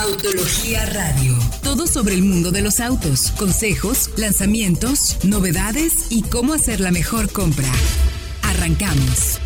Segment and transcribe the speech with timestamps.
[0.00, 1.36] Autología Radio.
[1.64, 7.32] Todo sobre el mundo de los autos, consejos, lanzamientos, novedades y cómo hacer la mejor
[7.32, 7.66] compra.
[8.42, 9.40] Arrancamos.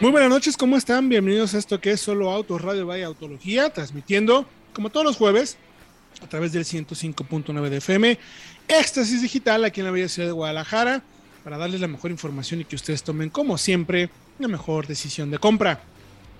[0.00, 1.08] Muy buenas noches, ¿cómo están?
[1.08, 5.56] Bienvenidos a esto que es Solo Autos Radio Vaya Autología, transmitiendo como todos los jueves
[6.20, 8.18] a través del 105.9 de FM,
[8.66, 11.04] Éxtasis Digital aquí en la bella ciudad de Guadalajara,
[11.44, 15.38] para darles la mejor información y que ustedes tomen como siempre la mejor decisión de
[15.38, 15.80] compra.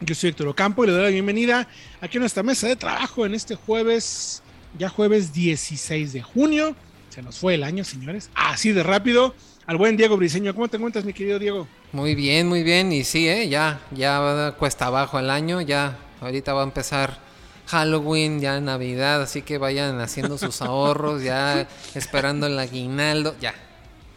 [0.01, 1.67] Yo soy Héctor Ocampo y le doy la bienvenida
[2.03, 4.43] aquí a nuestra mesa de trabajo en este jueves,
[4.79, 6.77] ya jueves 16 de junio.
[7.09, 8.29] Se nos fue el año, señores.
[8.35, 9.35] Así de rápido.
[9.65, 10.55] Al buen Diego Briseño.
[10.55, 11.67] ¿Cómo te encuentras, mi querido Diego?
[11.93, 12.93] Muy bien, muy bien.
[12.93, 13.49] Y sí, ¿eh?
[13.49, 15.63] ya, ya cuesta abajo el año.
[15.63, 17.19] Ya ahorita va a empezar
[17.67, 19.23] Halloween, ya Navidad.
[19.23, 23.35] Así que vayan haciendo sus ahorros, ya esperando el aguinaldo.
[23.41, 23.55] Ya,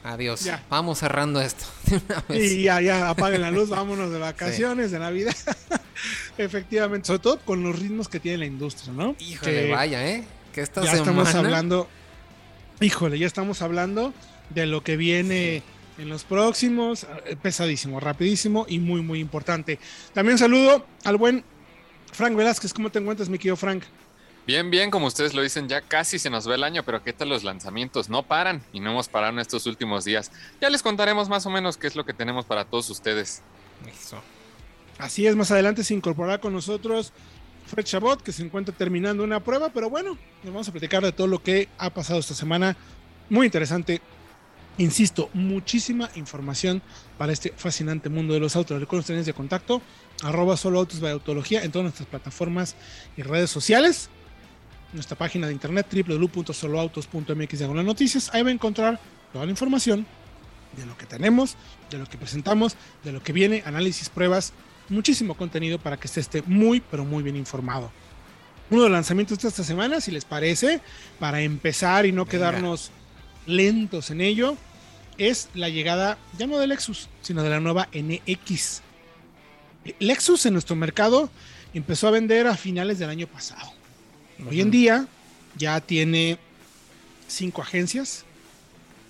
[0.04, 0.44] Adiós.
[0.44, 0.64] Ya.
[0.70, 1.66] Vamos cerrando esto.
[2.30, 5.36] Y ya, ya, apaguen la luz, vámonos de vacaciones, de Navidad.
[6.38, 9.16] Efectivamente, sobre todo con los ritmos que tiene la industria, ¿no?
[9.20, 10.24] Híjole, vaya, ¿eh?
[10.54, 11.88] Que esta ya estamos hablando,
[12.80, 14.14] híjole, ya estamos hablando
[14.50, 15.64] de lo que viene
[15.98, 19.80] en los próximos, eh, pesadísimo, rapidísimo y muy, muy importante.
[20.14, 21.44] También saludo al buen
[22.14, 22.74] Frank Velázquez.
[22.74, 23.84] ¿Cómo te encuentras, mi querido Frank?
[24.50, 27.14] Bien, bien, como ustedes lo dicen, ya casi se nos va el año, pero ¿qué
[27.14, 28.10] tal los lanzamientos?
[28.10, 30.32] No paran y no hemos parado en estos últimos días.
[30.60, 33.44] Ya les contaremos más o menos qué es lo que tenemos para todos ustedes.
[33.88, 34.20] Eso.
[34.98, 37.14] Así es, más adelante se incorporará con nosotros
[37.68, 41.12] Fred Chabot, que se encuentra terminando una prueba, pero bueno, nos vamos a platicar de
[41.12, 42.76] todo lo que ha pasado esta semana.
[43.30, 44.02] Muy interesante.
[44.80, 46.82] Insisto, muchísima información
[47.20, 48.80] para este fascinante mundo de los autos.
[48.80, 49.84] Recuerden ustedes de contacto,
[50.24, 52.76] arroba solo autos autología en todas nuestras plataformas
[53.16, 54.10] y redes sociales
[54.94, 58.30] nuestra página de internet www.soloautos.mx noticias.
[58.34, 59.00] Ahí va a encontrar
[59.32, 60.06] toda la información
[60.76, 61.56] de lo que tenemos,
[61.90, 64.54] de lo que presentamos, de lo que viene, análisis, pruebas,
[64.90, 67.92] muchísimo contenido para que usted esté muy, pero muy bien informado.
[68.70, 70.80] Uno de los lanzamientos de esta semana, si les parece,
[71.20, 72.92] para empezar y no quedarnos
[73.48, 74.58] lentos en ello,
[75.18, 78.82] es la llegada ya no de Lexus, sino de la nueva NX.
[80.00, 81.32] Lexus en nuestro mercado
[81.74, 83.79] empezó a vender a finales del año pasado
[84.48, 85.08] Hoy en día
[85.58, 86.38] ya tiene
[87.28, 88.24] cinco agencias.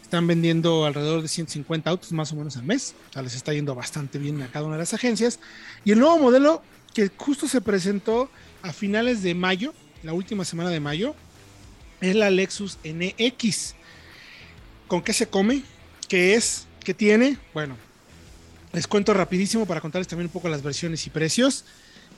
[0.01, 2.95] Están vendiendo alrededor de 150 autos más o menos al mes.
[3.09, 5.39] O sea, les está yendo bastante bien a cada una de las agencias.
[5.85, 6.63] Y el nuevo modelo
[6.94, 8.29] que justo se presentó
[8.63, 11.16] a finales de mayo, la última semana de mayo,
[12.01, 13.75] es la Lexus NX.
[14.88, 15.62] ¿Con qué se come?
[16.07, 16.66] ¿Qué es?
[16.84, 17.38] ¿Qué tiene?
[17.53, 17.75] Bueno,
[18.73, 21.66] les cuento rapidísimo para contarles también un poco las versiones y precios.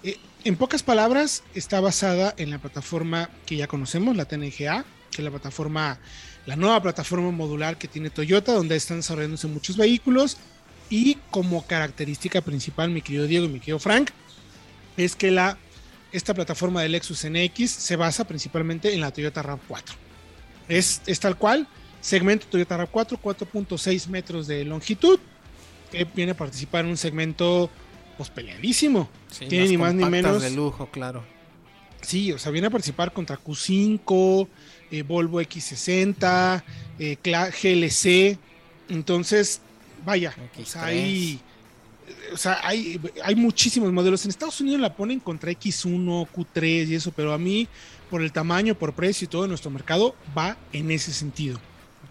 [0.04, 5.18] Eh, en pocas palabras, está basada en la plataforma que ya conocemos, la TNGA, que
[5.18, 6.00] es la plataforma,
[6.46, 10.38] la nueva plataforma modular que tiene Toyota, donde están desarrollándose muchos vehículos.
[10.90, 14.10] Y como característica principal, mi querido Diego y mi querido Frank,
[14.98, 15.58] es que la,
[16.12, 19.94] esta plataforma del Lexus NX se basa principalmente en la Toyota RAV4.
[20.68, 21.68] Es, es tal cual,
[22.02, 25.20] segmento Toyota RAV4, 4.6 metros de longitud,
[25.92, 27.70] que viene a participar en un segmento
[28.18, 29.10] pues peleadísimo.
[29.48, 30.42] Tiene ni más ni menos.
[30.42, 31.24] de lujo, claro.
[32.02, 34.48] Sí, o sea, viene a participar contra Q5,
[34.90, 36.64] eh, Volvo X60,
[37.00, 38.38] eh, GLC.
[38.90, 39.62] Entonces,
[40.04, 40.34] vaya,
[40.76, 41.40] hay,
[42.34, 44.26] o sea, hay, hay muchísimos modelos.
[44.26, 47.68] En Estados Unidos la ponen contra X1, Q3 y eso, pero a mí,
[48.10, 51.60] por el tamaño, por precio y todo, nuestro mercado va en ese sentido.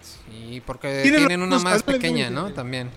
[0.03, 2.53] Sí, porque tienen una más pequeña, ¿no?
[2.53, 2.91] También.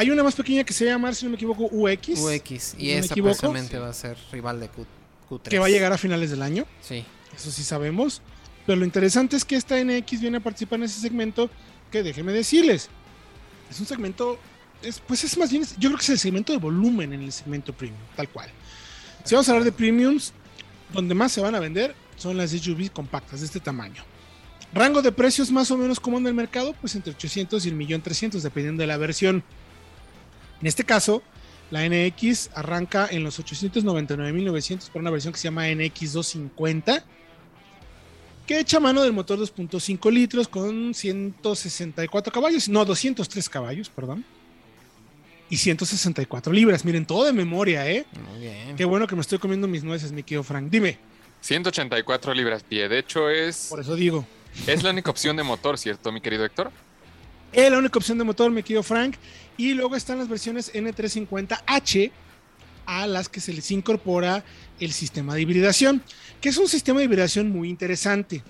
[0.00, 2.08] Hay una más pequeña que se llama, si no me equivoco, UX.
[2.20, 4.86] UX, y esa precisamente va a ser rival de Q,
[5.28, 6.64] 3 Que va a llegar a finales del año.
[6.80, 7.04] Sí.
[7.36, 8.22] Eso sí sabemos.
[8.64, 11.50] Pero lo interesante es que esta NX viene a participar en ese segmento
[11.92, 12.88] que déjenme decirles.
[13.70, 14.38] Es un segmento,
[14.82, 17.32] es, pues es más bien, yo creo que es el segmento de volumen en el
[17.32, 18.48] segmento premium, tal cual.
[19.24, 20.32] Si vamos a hablar de premiums,
[20.94, 24.02] donde más se van a vender son las SUVs compactas de este tamaño.
[24.72, 27.74] Rango de precios más o menos como en el mercado, pues entre 800 y el
[27.74, 29.44] millón 300, dependiendo de la versión.
[30.60, 31.22] En este caso,
[31.70, 37.04] la NX arranca en los 899.900 para una versión que se llama NX 250,
[38.46, 44.24] que echa mano del motor 2.5 litros con 164 caballos, no, 203 caballos, perdón.
[45.48, 46.84] Y 164 libras.
[46.84, 48.06] Miren, todo de memoria, ¿eh?
[48.30, 48.76] Muy bien.
[48.76, 50.70] Qué bueno que me estoy comiendo mis nueces, mi querido Frank.
[50.70, 50.98] Dime.
[51.40, 52.88] 184 libras pie.
[52.88, 53.66] De hecho, es.
[53.68, 54.24] Por eso digo.
[54.66, 56.70] Es la única opción de motor, ¿cierto, mi querido Héctor?
[57.52, 59.16] Es la única opción de motor, mi querido Frank.
[59.56, 62.10] Y luego están las versiones N350H
[62.86, 64.44] a las que se les incorpora
[64.78, 66.02] el sistema de hibridación,
[66.40, 68.42] que es un sistema de hibridación muy interesante.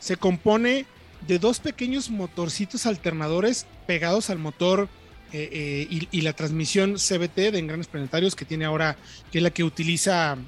[0.00, 0.86] Se compone
[1.26, 4.88] de dos pequeños motorcitos alternadores pegados al motor
[5.32, 8.96] eh, eh, y, la transmisión CBT de engranes planetarios que tiene ahora,
[9.30, 10.38] que es la que utiliza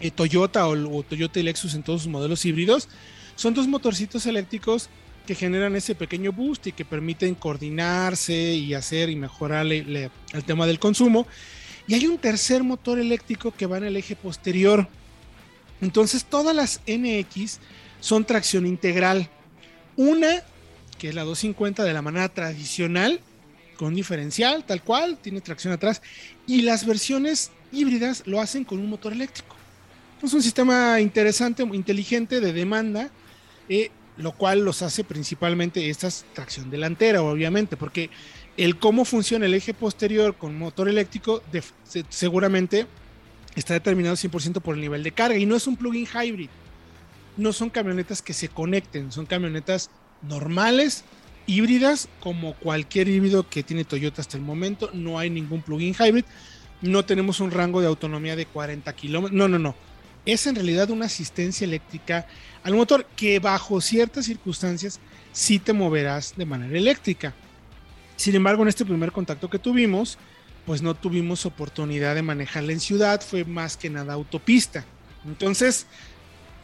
[0.00, 2.88] eh, Toyota o, Toyota Lexus en todos sus modelos híbridos,
[3.34, 4.88] son dos motorcitos eléctricos
[5.26, 10.10] que generan ese pequeño boost y que permiten coordinarse y hacer y mejorar el
[10.46, 11.26] tema del consumo.
[11.86, 14.88] Y hay un tercer motor eléctrico que va en el eje posterior.
[15.80, 17.58] Entonces todas las NX
[18.00, 19.28] son tracción integral.
[19.96, 20.42] Una,
[20.98, 23.20] que es la 250 de la manera tradicional,
[23.76, 26.02] con diferencial, tal cual, tiene tracción atrás.
[26.46, 29.56] Y las versiones híbridas lo hacen con un motor eléctrico.
[30.22, 33.10] Es un sistema interesante, inteligente de demanda,
[33.68, 38.10] eh, lo cual los hace principalmente estas tracción delantera, obviamente, porque
[38.56, 41.42] el cómo funciona el eje posterior con motor eléctrico
[42.08, 42.86] seguramente
[43.54, 46.48] está determinado 100% por el nivel de carga y no es un plug-in hybrid.
[47.36, 49.90] No son camionetas que se conecten, son camionetas
[50.22, 51.04] normales,
[51.46, 54.90] híbridas, como cualquier híbrido que tiene Toyota hasta el momento.
[54.94, 56.24] No hay ningún plug-in hybrid.
[56.80, 59.36] No tenemos un rango de autonomía de 40 kilómetros.
[59.36, 59.74] No, no, no.
[60.26, 62.26] Es en realidad una asistencia eléctrica
[62.64, 64.98] al motor que bajo ciertas circunstancias
[65.32, 67.32] sí te moverás de manera eléctrica.
[68.16, 70.18] Sin embargo, en este primer contacto que tuvimos,
[70.64, 74.84] pues no tuvimos oportunidad de manejarla en ciudad, fue más que nada autopista.
[75.24, 75.86] Entonces,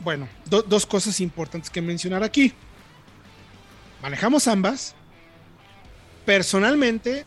[0.01, 2.53] bueno, dos cosas importantes que mencionar aquí.
[4.03, 4.97] Manejamos ambas.
[6.25, 7.25] Personalmente,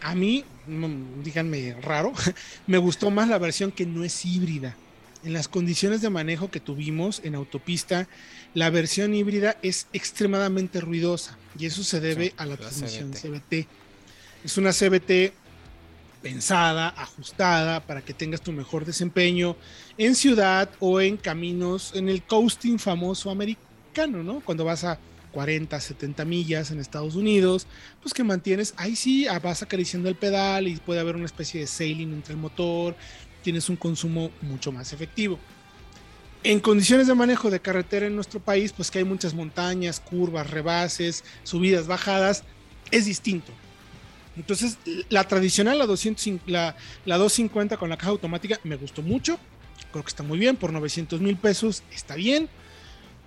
[0.00, 0.44] a mí,
[1.22, 2.12] díganme raro,
[2.66, 4.76] me gustó más la versión que no es híbrida.
[5.26, 8.06] En las condiciones de manejo que tuvimos en autopista,
[8.54, 13.66] la versión híbrida es extremadamente ruidosa y eso se debe a la transmisión CBT.
[14.44, 15.34] Es una CBT
[16.22, 19.56] pensada, ajustada para que tengas tu mejor desempeño
[19.98, 24.38] en ciudad o en caminos, en el coasting famoso americano, ¿no?
[24.44, 24.96] Cuando vas a
[25.32, 27.66] 40, 70 millas en Estados Unidos,
[28.00, 31.60] pues que mantienes, ahí sí ah, vas acariciando el pedal y puede haber una especie
[31.60, 32.96] de sailing entre el motor,
[33.46, 35.38] tienes un consumo mucho más efectivo.
[36.42, 40.50] En condiciones de manejo de carretera en nuestro país, pues que hay muchas montañas, curvas,
[40.50, 42.42] rebases, subidas, bajadas,
[42.90, 43.52] es distinto.
[44.36, 44.78] Entonces,
[45.10, 49.38] la tradicional, la, 200, la, la 250 con la caja automática, me gustó mucho.
[49.92, 52.48] Creo que está muy bien, por 900 mil pesos está bien.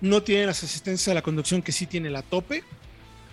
[0.02, 2.62] No tiene las asistencias a la conducción que sí tiene la tope,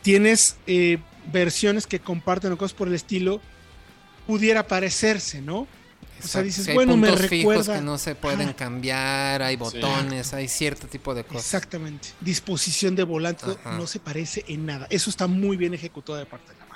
[0.01, 0.99] tienes eh,
[1.31, 3.41] versiones que comparten o cosas por el estilo,
[4.25, 5.67] pudiera parecerse, ¿no?
[6.23, 7.75] O sea, dices, bueno, me recuerda.
[7.75, 11.45] que no se pueden cambiar, hay botones, hay cierto tipo de cosas.
[11.45, 12.09] Exactamente.
[12.21, 14.87] Disposición de volante no se parece en nada.
[14.89, 16.67] Eso está muy bien ejecutado de parte de la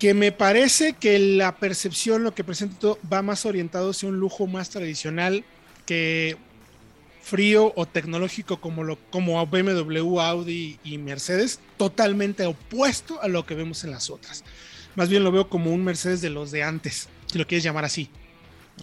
[0.00, 4.46] que me parece que la percepción, lo que presento, va más orientado hacia un lujo
[4.46, 5.44] más tradicional
[5.84, 6.38] que
[7.22, 13.54] frío o tecnológico como, lo, como BMW, Audi y Mercedes, totalmente opuesto a lo que
[13.54, 14.42] vemos en las otras.
[14.96, 17.84] Más bien lo veo como un Mercedes de los de antes, si lo quieres llamar
[17.84, 18.08] así,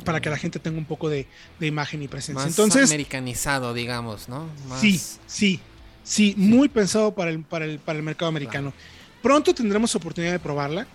[0.03, 1.27] para que la gente tenga un poco de,
[1.59, 2.45] imagen y presencia.
[2.45, 4.49] Más Entonces, americanizado, digamos, ¿no?
[4.79, 5.59] Sí, sí,
[6.03, 8.73] sí, muy pensado para el, para el, para el mercado americano.
[9.21, 10.87] Pronto tendremos oportunidad de probarla.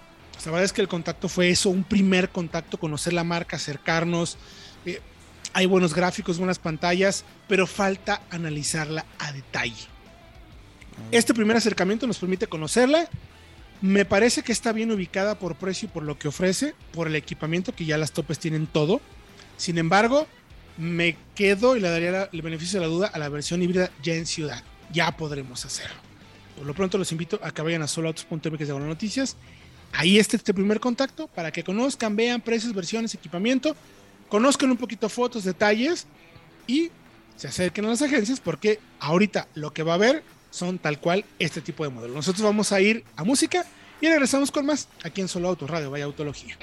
[0.45, 4.39] La verdad es que el contacto fue eso, un primer contacto, conocer la marca, acercarnos.
[4.87, 5.01] Eh,
[5.53, 9.93] hay buenos gráficos, buenas pantallas, pero falta analizarla a detalle.
[11.11, 13.09] Este primer acercamiento nos permite conocerla.
[13.83, 17.17] Me parece que está bien ubicada por precio y por lo que ofrece, por el
[17.17, 19.01] equipamiento, que ya las topes tienen todo.
[19.57, 20.27] Sin embargo,
[20.79, 24.15] me quedo y le daría el beneficio de la duda a la versión híbrida ya
[24.15, 24.63] en ciudad.
[24.93, 25.97] Ya podremos hacerlo.
[26.57, 29.37] Por lo pronto los invito a que vayan a soloautos.mx de noticias
[29.93, 33.77] ahí está este primer contacto para que conozcan, vean precios, versiones, equipamiento,
[34.29, 36.07] conozcan un poquito fotos, detalles
[36.67, 36.91] y
[37.37, 40.23] se acerquen a las agencias porque ahorita lo que va a haber
[40.53, 42.15] son tal cual este tipo de modelos.
[42.15, 43.67] Nosotros vamos a ir a música
[44.01, 46.57] y regresamos con más aquí en Solo Auto Radio, vaya Autología.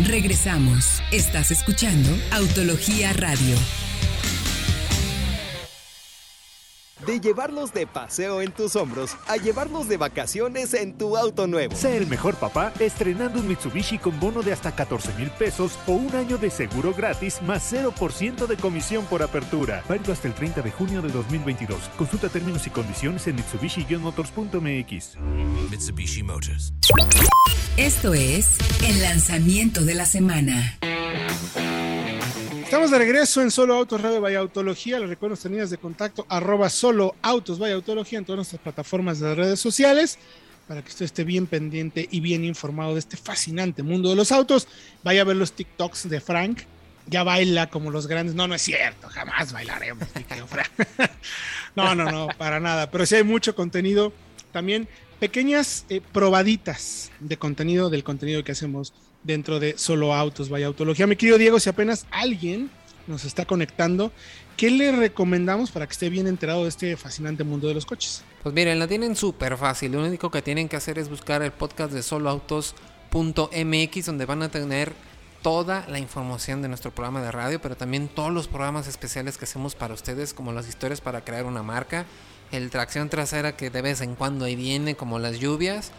[0.00, 1.00] Regresamos.
[1.12, 3.56] Estás escuchando Autología Radio.
[7.06, 11.76] De llevarlos de paseo en tus hombros a llevarlos de vacaciones en tu auto nuevo.
[11.76, 15.92] Sé el mejor papá estrenando un Mitsubishi con bono de hasta 14 mil pesos o
[15.92, 19.84] un año de seguro gratis más 0% de comisión por apertura.
[19.88, 21.78] Válido hasta el 30 de junio de 2022.
[21.96, 25.18] Consulta términos y condiciones en mitsubishi-motors.mx.
[25.70, 26.72] Mitsubishi Motors.
[27.76, 30.78] Esto es el lanzamiento de la semana.
[32.74, 34.98] Estamos de regreso en Solo Autos Radio Vaya Autología.
[34.98, 39.20] Les recuerdo nuestras líneas de contacto arroba Solo Autos Vaya Autología en todas nuestras plataformas
[39.20, 40.18] de redes sociales
[40.66, 44.32] para que usted esté bien pendiente y bien informado de este fascinante mundo de los
[44.32, 44.66] autos.
[45.04, 46.62] Vaya a ver los TikToks de Frank.
[47.06, 48.34] Ya baila como los grandes.
[48.34, 49.08] No, no es cierto.
[49.08, 50.08] Jamás bailaremos,
[51.76, 52.90] no, no, no, para nada.
[52.90, 54.12] Pero sí hay mucho contenido.
[54.50, 54.88] También
[55.20, 58.92] pequeñas eh, probaditas de contenido del contenido que hacemos
[59.24, 61.06] dentro de Solo Autos, vaya Autología.
[61.06, 62.70] Mi querido Diego, si apenas alguien
[63.06, 64.12] nos está conectando,
[64.56, 68.22] ¿qué le recomendamos para que esté bien enterado de este fascinante mundo de los coches?
[68.42, 69.92] Pues miren, la tienen súper fácil.
[69.92, 74.50] Lo único que tienen que hacer es buscar el podcast de soloautos.mx, donde van a
[74.50, 74.92] tener
[75.42, 79.44] toda la información de nuestro programa de radio, pero también todos los programas especiales que
[79.44, 82.06] hacemos para ustedes, como las historias para crear una marca,
[82.50, 85.92] el tracción trasera que de vez en cuando ahí viene, como las lluvias,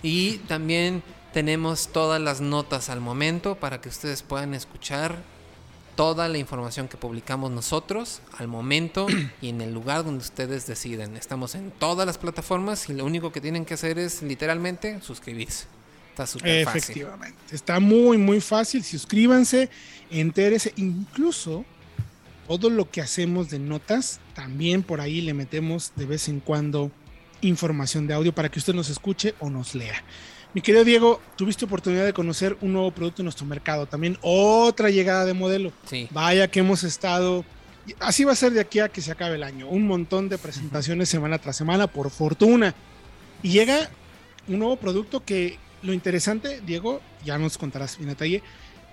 [0.00, 1.02] y también
[1.34, 5.16] tenemos todas las notas al momento para que ustedes puedan escuchar
[5.96, 9.08] toda la información que publicamos nosotros al momento
[9.42, 11.16] y en el lugar donde ustedes deciden.
[11.16, 15.64] Estamos en todas las plataformas y lo único que tienen que hacer es literalmente suscribirse.
[16.10, 16.80] Está súper fácil.
[16.80, 17.38] Efectivamente.
[17.50, 18.84] Está muy, muy fácil.
[18.84, 19.68] Suscríbanse,
[20.10, 20.72] entérese.
[20.76, 21.64] Incluso
[22.46, 26.92] todo lo que hacemos de notas, también por ahí le metemos de vez en cuando
[27.40, 30.00] información de audio para que usted nos escuche o nos lea.
[30.54, 34.88] Mi querido Diego, tuviste oportunidad de conocer un nuevo producto en nuestro mercado, también otra
[34.88, 35.72] llegada de modelo.
[35.90, 36.06] Sí.
[36.12, 37.44] Vaya que hemos estado,
[37.98, 40.38] así va a ser de aquí a que se acabe el año, un montón de
[40.38, 42.72] presentaciones semana tras semana, por fortuna.
[43.42, 43.90] Y llega
[44.46, 48.40] un nuevo producto que lo interesante, Diego, ya nos contarás en detalle,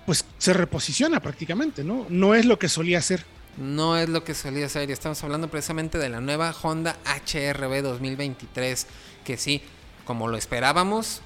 [0.04, 2.06] pues se reposiciona prácticamente, ¿no?
[2.08, 3.24] No es lo que solía ser.
[3.56, 7.82] No es lo que solía ser, y estamos hablando precisamente de la nueva Honda HRB
[7.82, 8.86] 2023,
[9.24, 9.62] que sí,
[10.04, 11.22] como lo esperábamos,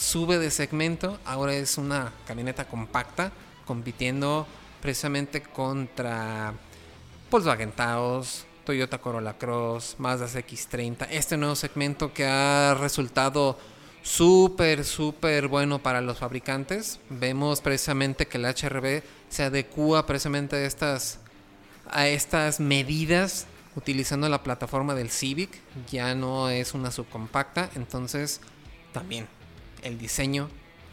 [0.00, 3.32] sube de segmento, ahora es una camioneta compacta,
[3.66, 4.46] compitiendo
[4.80, 6.54] precisamente contra
[7.30, 13.58] Volkswagen Taos, Toyota Corolla Cross, Mazda CX-30, este nuevo segmento que ha resultado
[14.02, 16.98] súper, súper bueno para los fabricantes.
[17.10, 21.18] Vemos precisamente que el HRB se adecua precisamente a estas,
[21.90, 28.40] a estas medidas utilizando la plataforma del Civic, ya no es una subcompacta, entonces
[28.92, 29.28] también
[29.82, 30.48] el diseño,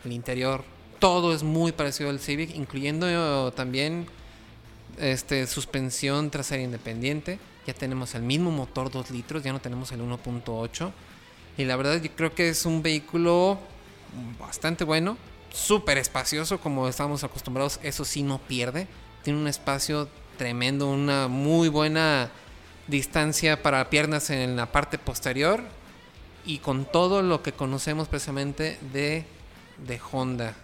[0.06, 0.64] el interior,
[1.00, 4.08] todo es muy parecido al Civic, incluyendo también
[4.98, 7.40] este, suspensión trasera independiente.
[7.66, 10.92] Ya tenemos el mismo motor 2 litros, ya no tenemos el 1.8.
[11.58, 13.60] Y la verdad yo creo que es un vehículo
[14.40, 15.18] bastante bueno,
[15.52, 18.88] súper espacioso como estamos acostumbrados, eso sí no pierde.
[19.24, 22.30] Tiene un espacio tremendo, una muy buena
[22.88, 25.62] distancia para piernas en la parte posterior
[26.48, 29.26] y con todo lo que conocemos precisamente de,
[29.86, 30.56] de Honda,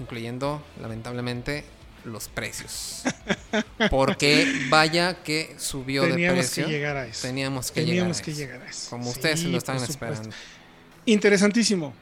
[0.00, 1.64] incluyendo lamentablemente
[2.04, 3.02] los precios.
[3.90, 6.64] Porque vaya que subió de precio.
[6.66, 7.22] Que llegar a eso.
[7.22, 8.88] Teníamos que, llegar, a que llegar, a eso.
[8.88, 10.30] Como ustedes se lo estaban esperando.
[11.04, 11.92] Interesantísimo.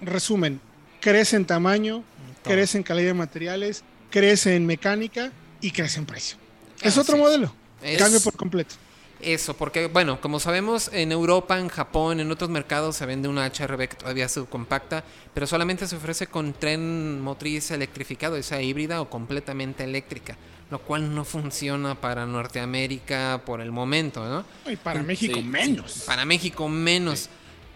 [0.00, 0.60] Resumen,
[1.00, 2.02] crece en tamaño,
[2.42, 5.30] crece en calidad de materiales, crece en mecánica
[5.60, 6.36] y crece en precio.
[6.82, 7.54] Es otro modelo.
[7.96, 8.74] Cambio por completo.
[9.20, 13.46] Eso, porque bueno, como sabemos, en Europa, en Japón, en otros mercados se vende una
[13.46, 19.00] HRB que todavía es subcompacta, pero solamente se ofrece con tren motriz electrificado, sea híbrida
[19.00, 20.36] o completamente eléctrica,
[20.70, 24.44] lo cual no funciona para Norteamérica por el momento, ¿no?
[24.70, 26.04] Y para México menos.
[26.06, 27.30] Para México menos.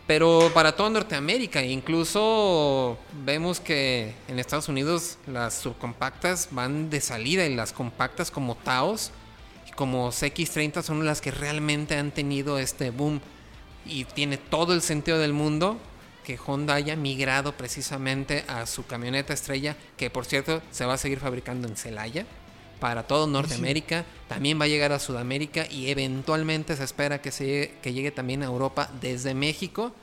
[0.06, 7.46] Pero para toda Norteamérica, incluso vemos que en Estados Unidos las subcompactas van de salida
[7.46, 9.12] y las compactas como Taos
[9.80, 13.18] como CX30 son las que realmente han tenido este boom
[13.86, 15.78] y tiene todo el sentido del mundo
[16.22, 20.98] que Honda haya migrado precisamente a su camioneta estrella, que por cierto se va a
[20.98, 22.26] seguir fabricando en Celaya
[22.78, 27.72] para todo Norteamérica, también va a llegar a Sudamérica y eventualmente se espera que, se,
[27.80, 29.94] que llegue también a Europa desde México.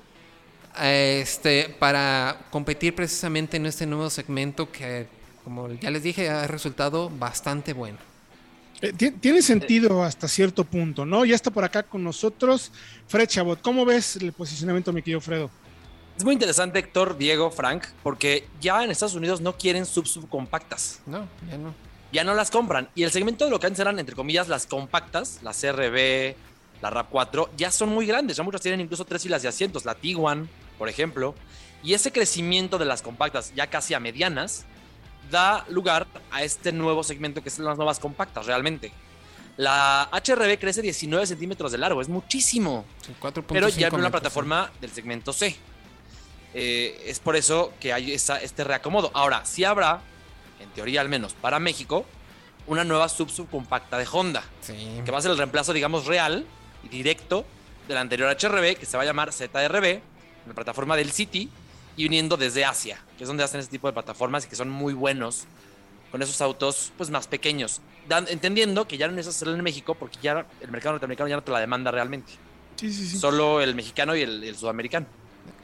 [0.82, 5.06] Este, para competir precisamente en este nuevo segmento que,
[5.44, 8.07] como ya les dije, ha resultado bastante bueno.
[8.82, 11.26] Eh, tiene sentido hasta cierto punto, ¿no?
[11.26, 12.72] Ya está por acá con nosotros
[13.08, 13.62] Fred Chabot.
[13.62, 15.50] ¿Cómo ves el posicionamiento, mi querido Fredo?
[16.18, 21.02] Es muy interesante, Héctor, Diego, Frank, porque ya en Estados Unidos no quieren sub-subcompactas.
[21.06, 21.74] No, ya no.
[22.12, 22.90] Ya no las compran.
[22.96, 26.36] Y el segmento de lo que antes eran, entre comillas, las compactas, las CRB,
[26.82, 28.38] la RAV4, ya son muy grandes.
[28.38, 29.86] Ya muchas tienen incluso tres filas de asientos.
[29.86, 31.36] La Tiguan, por ejemplo.
[31.84, 34.66] Y ese crecimiento de las compactas, ya casi a medianas,
[35.30, 38.92] da lugar a este nuevo segmento que son las nuevas compactas, realmente.
[39.58, 42.86] La HRB crece 19 centímetros de largo, es muchísimo.
[43.06, 45.56] Sí, 4.5 Pero ya en una plataforma del segmento C.
[46.54, 49.12] Eh, es por eso que hay esa- este reacomodo.
[49.14, 50.02] Ahora, sí habrá,
[50.60, 52.06] en teoría al menos para México,
[52.68, 54.74] una nueva sub-subcompacta de Honda, Sí.
[54.74, 55.02] Sí.
[55.06, 56.46] que va a ser el reemplazo, digamos, real
[56.84, 57.46] y directo
[57.88, 60.02] de la anterior HRB, que se va a llamar ZRB,
[60.48, 61.50] la plataforma del City,
[61.98, 64.70] y viniendo desde Asia, que es donde hacen este tipo de plataformas y que son
[64.70, 65.46] muy buenos
[66.12, 69.94] con esos autos pues más pequeños, Dan- entendiendo que ya no necesitas hacerlo en México
[69.96, 72.32] porque ya el mercado norteamericano ya no te la demanda realmente,
[72.78, 73.18] Sí, sí, sí.
[73.18, 75.06] solo el mexicano y el, el sudamericano.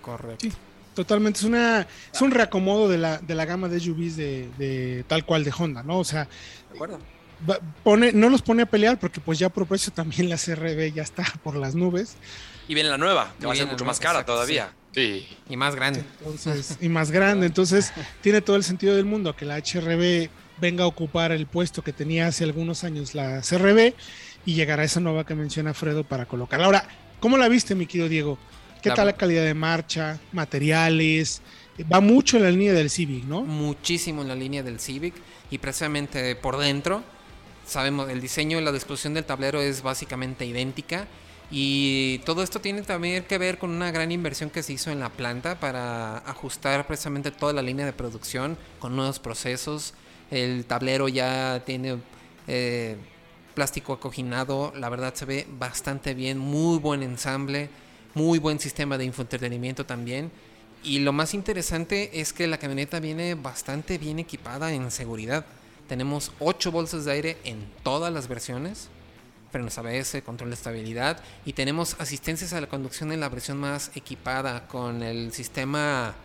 [0.01, 0.47] Correcto.
[0.47, 0.51] Sí.
[0.95, 5.03] Totalmente, es una es un reacomodo de la, de la gama de SUVs de, de
[5.07, 5.97] tal cual de Honda, ¿no?
[5.99, 6.25] O sea,
[6.69, 6.99] ¿De acuerdo?
[7.83, 11.01] pone, no los pone a pelear porque pues ya por precio también la CRB ya
[11.03, 12.15] está por las nubes.
[12.67, 14.71] Y viene la nueva, que Y va a ser mucho más cara exacto, todavía.
[14.93, 15.27] Sí.
[15.49, 16.03] Y más grande.
[16.19, 17.47] Entonces, y más grande.
[17.47, 17.91] Entonces,
[18.21, 20.29] tiene todo el sentido del mundo que la HRB
[20.61, 23.93] venga a ocupar el puesto que tenía hace algunos años la CRB
[24.45, 26.65] y llegará esa nueva que menciona Fredo para colocarla.
[26.67, 26.87] Ahora,
[27.19, 28.37] ¿cómo la viste, mi querido Diego?
[28.81, 31.41] ¿Qué La- tal la calidad de marcha, materiales?
[31.91, 33.41] Va mucho en la línea del Civic, ¿no?
[33.41, 35.15] muchísimo en la línea del Civic
[35.49, 37.03] y precisamente por dentro
[37.65, 41.07] sabemos el diseño y la disposición del tablero es básicamente idéntica
[41.51, 44.99] y todo esto tiene también que ver con una gran inversión que se hizo en
[44.99, 49.93] la planta para ajustar precisamente toda la línea de producción con nuevos procesos.
[50.31, 51.97] El tablero ya tiene
[52.47, 52.97] eh,
[53.53, 54.73] plástico acoginado.
[54.75, 57.69] La verdad se ve bastante bien muy buen ensamble
[58.13, 60.31] muy buen sistema de infoentretenimiento también.
[60.83, 65.45] Y lo más interesante es que la camioneta viene bastante bien equipada en seguridad.
[65.87, 68.89] Tenemos 8 bolsas de aire en todas las versiones,
[69.53, 73.91] frenos ABS, control de estabilidad y tenemos asistencias a la conducción en la versión más
[73.93, 76.15] equipada con el sistema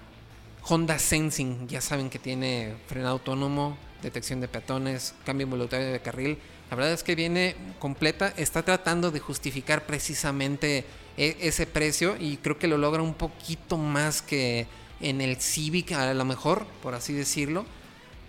[0.63, 1.69] Honda Sensing.
[1.69, 6.39] Ya saben que tiene freno autónomo, detección de peatones, cambio involuntario de carril.
[6.71, 10.87] La verdad es que viene completa, está tratando de justificar precisamente
[11.19, 14.67] e- ese precio y creo que lo logra un poquito más que
[15.03, 17.67] en el Civic a lo mejor, por así decirlo.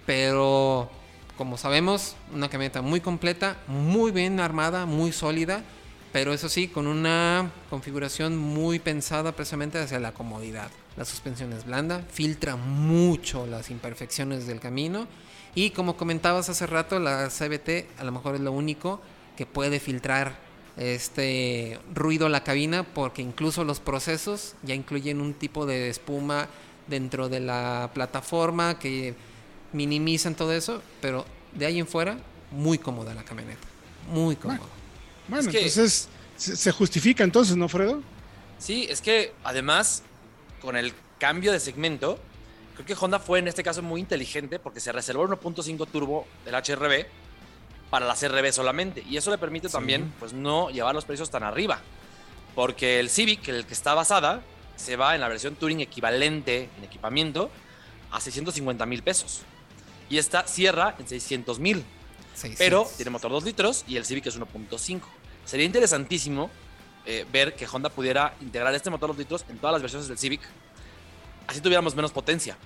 [0.06, 0.92] Pero
[1.40, 5.64] como sabemos, una camioneta muy completa, muy bien armada, muy sólida,
[6.12, 10.70] pero eso sí, con una configuración muy pensada precisamente hacia la comodidad.
[10.98, 15.08] La suspensión es blanda, filtra mucho las imperfecciones del camino
[15.56, 19.00] y como comentabas hace rato, la CBT a lo mejor es lo único
[19.38, 20.36] que puede filtrar
[20.76, 26.50] este ruido a la cabina porque incluso los procesos ya incluyen un tipo de espuma
[26.88, 29.16] dentro de la plataforma que
[29.74, 32.18] minimizan todo eso, pero de ahí en fuera
[32.52, 33.68] muy cómoda la camioneta,
[34.12, 34.60] muy cómoda.
[35.28, 38.02] Bueno, Es que- entonces se, se justifica entonces, ¿no, Fredo?
[38.58, 40.04] Sí, es que además,
[40.62, 42.20] con el cambio de segmento,
[42.76, 46.26] creo que Honda fue en este caso muy inteligente porque se reservó el 1.5 turbo
[46.46, 47.06] del HRB
[47.90, 49.04] para la CRB solamente.
[49.08, 51.82] Y eso le permite también, pues, no llevar los precios tan arriba.
[52.56, 54.42] Porque el Civic, el que está basada,
[54.76, 57.50] se va en la versión Touring equivalente en equipamiento
[58.12, 59.42] a 650 mil pesos.
[60.10, 61.84] Y esta cierra en 600 mil.
[62.58, 65.02] Pero tiene motor 2 litros y el Civic es 1.5.
[65.46, 66.50] Sería interesantísimo
[67.06, 70.18] eh, ver que Honda pudiera integrar este motor 2 litros en todas las versiones del
[70.18, 70.42] Civic.
[71.48, 72.58] Así tuviéramos menos potencia.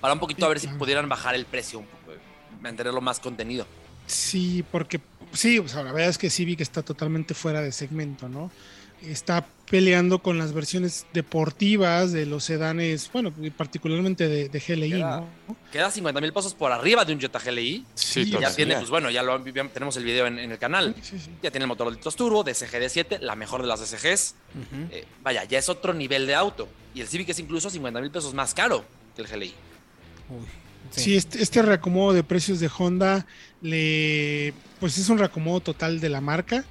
[0.00, 2.12] Para un poquito a ver si pudieran bajar el precio un poco,
[2.60, 3.66] mantenerlo más contenido.
[4.06, 5.00] Sí, porque
[5.32, 8.50] sí, o sea, la verdad es que Civic está totalmente fuera de segmento, ¿no?
[9.02, 15.20] Está peleando con las versiones deportivas de los sedanes, bueno, particularmente de, de GLI, Queda-
[15.48, 15.56] ¿no?
[15.72, 17.84] Queda 50 mil pesos por arriba de un Jetta GLI.
[17.94, 20.58] Sí, Y ya tiene, pues bueno, ya lo ya tenemos el video en, en el
[20.58, 20.94] canal.
[21.02, 21.30] Sí, sí.
[21.42, 24.34] Ya tiene el motor 2 litros turbo, DSG D7, la mejor de las DSGs.
[24.90, 26.68] Eh, vaya, ya es otro nivel de auto.
[26.94, 28.84] Y el Civic es incluso 50 mil pesos más caro
[29.16, 29.54] que el GLI.
[30.30, 30.46] Uy,
[30.90, 33.26] Sí, este, este reacomodo de precios de Honda
[33.62, 36.64] le pues es un reacomodo total de la marca.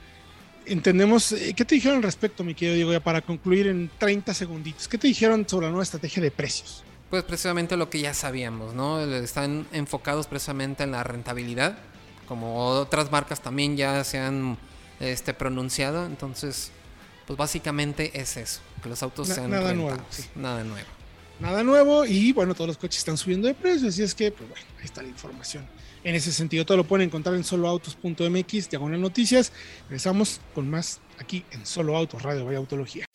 [0.65, 2.93] Entendemos, eh, ¿qué te dijeron al respecto, mi querido Diego?
[2.93, 6.84] Ya para concluir en 30 segunditos, ¿qué te dijeron sobre la nueva estrategia de precios?
[7.10, 9.02] Pues precisamente lo que ya sabíamos, ¿no?
[9.02, 11.78] Están enfocados precisamente en la rentabilidad,
[12.28, 14.58] como otras marcas también ya se han
[14.99, 16.71] este, pronunciado, entonces,
[17.28, 20.23] pues básicamente es eso, que los autos Na- sean nada nuevo, sí.
[20.36, 20.88] nada nuevo.
[21.39, 24.47] Nada nuevo y bueno, todos los coches están subiendo de precio, así es que, pues
[24.49, 25.65] bueno, ahí está la información.
[26.03, 29.53] En ese sentido, todo lo pueden encontrar en soloautos.mx, diagonal noticias.
[29.83, 33.05] Regresamos con más aquí en Solo Autos, Radio Vaya Autología.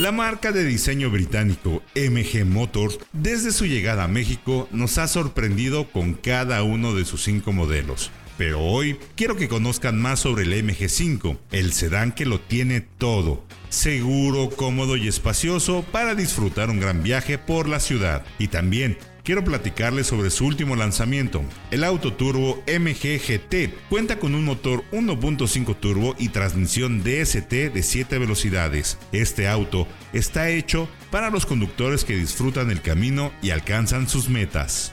[0.00, 5.90] La marca de diseño británico MG Motors, desde su llegada a México, nos ha sorprendido
[5.90, 8.10] con cada uno de sus cinco modelos.
[8.38, 13.44] Pero hoy quiero que conozcan más sobre el MG5, el sedán que lo tiene todo.
[13.68, 18.24] Seguro, cómodo y espacioso para disfrutar un gran viaje por la ciudad.
[18.38, 23.74] Y también quiero platicarles sobre su último lanzamiento, el Auto Turbo MG GT.
[23.88, 28.98] Cuenta con un motor 1.5 turbo y transmisión DST de 7 velocidades.
[29.12, 34.92] Este auto está hecho para los conductores que disfrutan el camino y alcanzan sus metas.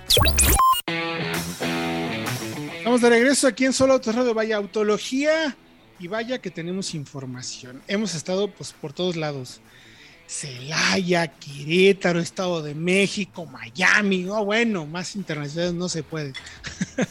[2.77, 5.55] Estamos de regreso aquí en Solo Autos Radio, vaya autología
[5.99, 7.81] y vaya que tenemos información.
[7.87, 9.61] Hemos estado pues por todos lados.
[10.29, 16.33] Celaya, Querétaro, Estado de México, Miami, oh, bueno, más internacionales no se puede.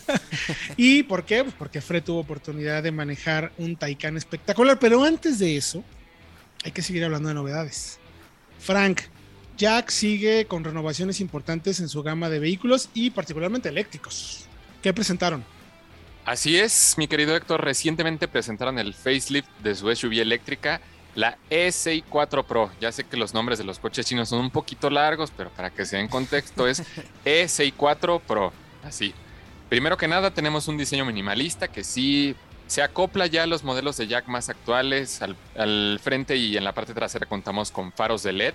[0.77, 1.43] ¿Y por qué?
[1.43, 5.83] Pues porque Fred tuvo oportunidad de manejar un Taycan espectacular, pero antes de eso,
[6.65, 7.99] hay que seguir hablando de novedades.
[8.61, 9.01] Frank,
[9.57, 14.45] Jack sigue con renovaciones importantes en su gama de vehículos y particularmente eléctricos.
[14.81, 15.45] ¿Qué presentaron?
[16.25, 17.65] Así es, mi querido Héctor.
[17.65, 20.81] Recientemente presentaron el facelift de su SUV eléctrica,
[21.19, 22.71] la E64 Pro.
[22.81, 25.71] Ya sé que los nombres de los coches chinos son un poquito largos, pero para
[25.71, 26.85] que se den contexto es
[27.25, 28.53] E64 Pro.
[28.85, 29.13] Así.
[29.69, 32.37] Primero que nada, tenemos un diseño minimalista que sí
[32.69, 35.21] se acopla ya a los modelos de Jack más actuales.
[35.21, 38.55] Al, al frente y en la parte trasera contamos con faros de LED,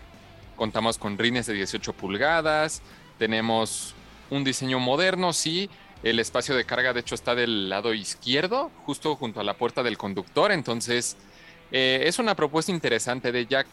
[0.55, 2.81] contamos con rines de 18 pulgadas,
[3.19, 3.93] tenemos
[4.29, 5.69] un diseño moderno, sí,
[6.01, 9.83] el espacio de carga, de hecho, está del lado izquierdo, justo junto a la puerta
[9.83, 10.51] del conductor.
[10.51, 11.17] Entonces,
[11.73, 13.65] eh, es una propuesta interesante de Jack.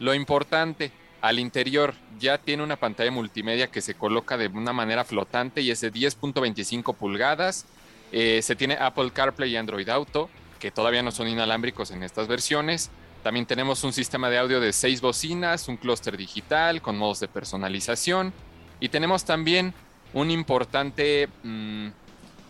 [0.00, 0.90] Lo importante,
[1.22, 5.70] al interior ya tiene una pantalla multimedia que se coloca de una manera flotante y
[5.70, 7.64] es de 10.25 pulgadas.
[8.10, 12.26] Eh, se tiene Apple CarPlay y Android Auto, que todavía no son inalámbricos en estas
[12.26, 12.90] versiones.
[13.22, 17.28] También tenemos un sistema de audio de 6 bocinas, un clúster digital con modos de
[17.28, 18.32] personalización.
[18.80, 19.72] Y tenemos también
[20.12, 21.88] mmm,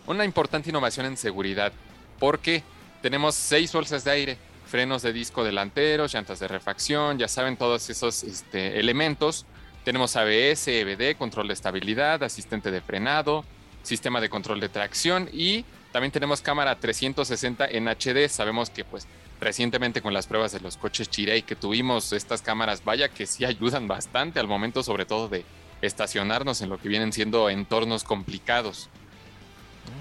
[0.07, 1.71] una importante innovación en seguridad,
[2.19, 2.63] porque
[3.01, 4.37] tenemos seis bolsas de aire,
[4.75, 9.45] frenos de disco delanteros, llantas de refacción, ya saben todos esos este, elementos.
[9.85, 13.45] Tenemos ABS, EBD, control de estabilidad, asistente de frenado,
[13.83, 18.27] sistema de control de tracción y también tenemos cámara 360 en HD.
[18.27, 19.07] Sabemos que pues
[19.39, 23.45] recientemente con las pruebas de los coches Chirey que tuvimos estas cámaras, vaya que sí
[23.45, 25.45] ayudan bastante al momento sobre todo de
[25.81, 28.89] estacionarnos en lo que vienen siendo entornos complicados.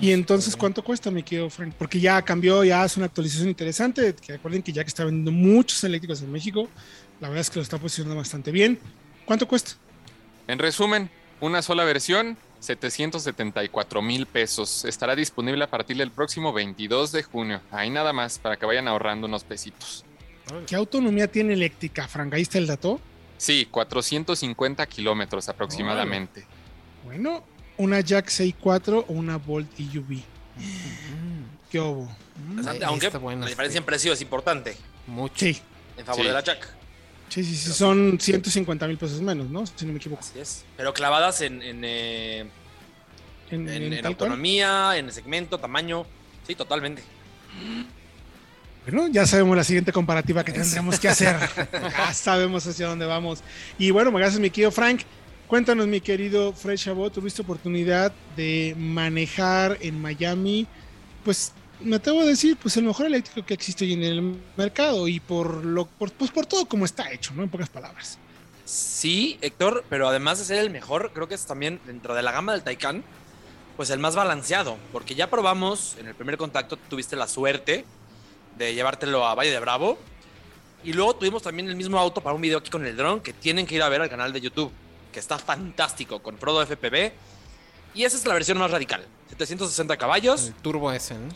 [0.01, 1.75] Y entonces, ¿cuánto cuesta, mi querido Frank?
[1.79, 4.15] Porque ya cambió, ya es una actualización interesante.
[4.15, 6.69] Que recuerden que ya que está vendiendo muchos eléctricos en México,
[7.21, 8.79] la verdad es que lo está posicionando bastante bien.
[9.25, 9.73] ¿Cuánto cuesta?
[10.47, 11.09] En resumen,
[11.41, 14.85] una sola versión, 774 mil pesos.
[14.85, 17.61] Estará disponible a partir del próximo 22 de junio.
[17.71, 20.05] Ahí nada más, para que vayan ahorrando unos pesitos.
[20.67, 22.35] ¿Qué autonomía tiene eléctrica, Frank?
[22.35, 23.01] ¿Ahí está el dato?
[23.37, 26.47] Sí, 450 kilómetros aproximadamente.
[27.05, 27.45] Bueno,
[27.79, 30.21] una Jack 6.4 o una Bolt EUV.
[31.71, 32.09] ¿Qué hubo?
[32.87, 34.77] Aunque la diferencia en precio es importante.
[35.07, 35.35] Mucho.
[35.37, 35.61] Sí.
[35.97, 36.27] En favor Sí.
[36.29, 36.69] de la Jack.
[37.29, 37.73] Sí, sí, sí.
[37.73, 39.65] Son 150 mil pesos menos, ¿no?
[39.67, 40.21] Si no me equivoco.
[40.21, 40.65] Así es.
[40.77, 42.41] Pero clavadas en, en, eh,
[43.51, 44.07] En, en- en en Taycan.
[44.07, 46.07] autonomía, en segmento, tamaño.
[46.47, 47.03] Sí, totalmente.
[48.87, 51.37] Bueno, ya sabemos la siguiente comparativa que tendremos que hacer.
[51.73, 53.43] ya sabemos hacia dónde vamos.
[53.79, 55.01] Y bueno, gracias, mi querido Frank.
[55.55, 60.67] Cuéntanos, mi querido Fred Chabot, tuviste oportunidad de manejar en Miami,
[61.25, 65.07] pues me atrevo a decir, pues el mejor eléctrico que existe hoy en el mercado
[65.07, 67.45] y por lo, pues por todo como está hecho, ¿no?
[67.45, 68.19] En pocas palabras.
[68.65, 72.33] Sí, Héctor, pero además de ser el mejor, creo que es también dentro de la
[72.33, 73.05] gama del Taycan,
[73.77, 77.85] pues el más balanceado, porque ya probamos en el primer contacto, tuviste la suerte
[78.59, 79.99] de llevártelo a Valle de Bravo,
[80.83, 83.33] y luego tuvimos también el mismo auto para un video aquí con el dron que
[83.33, 84.73] tienen que ir a ver al canal de YouTube,
[85.15, 87.13] que está fantástico, con Frodo FPV,
[87.95, 91.29] y esa es la versión más radical, 760 caballos, El turbo S, ¿no?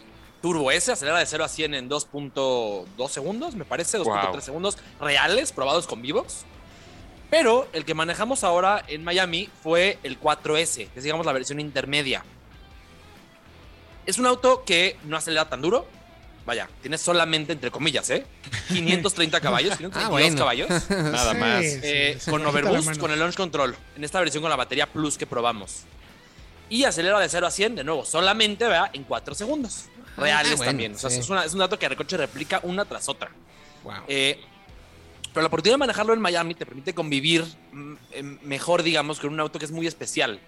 [0.43, 4.41] Turbo S, acelera de 0 a 100 en 2.2 segundos, me parece, 2.3 Wow.
[4.41, 6.45] segundos reales, probados con vivos.
[7.31, 11.61] Pero el que manejamos ahora en Miami fue el 4S, que es digamos la versión
[11.61, 12.25] intermedia.
[14.07, 15.87] Es un auto que no acelera tan duro.
[16.49, 18.25] Vaya, tiene solamente, entre comillas, ¿eh?
[18.69, 20.39] 530 caballos, 532 Ah, bueno.
[20.39, 20.69] caballos.
[20.89, 21.63] Nada Sí, más.
[21.83, 23.77] Eh, con Overboost, con el Launch Control.
[23.95, 25.83] En esta versión con la batería Plus que probamos.
[26.71, 28.89] Y acelera de 0 a 100, de nuevo, solamente ¿verdad?
[28.95, 29.85] en 4 segundos.
[30.17, 30.95] Reales Ah, bueno, también.
[30.95, 31.19] O sea, sí.
[31.21, 33.31] es, una- es un dato que el coche replica una tras otra.
[33.85, 33.93] Wow.
[34.09, 34.41] Eh,
[35.35, 39.35] pero la oportunidad de manejarlo en Miami te permite convivir mm, em, mejor, digamos, con
[39.35, 40.41] un auto que es muy especial.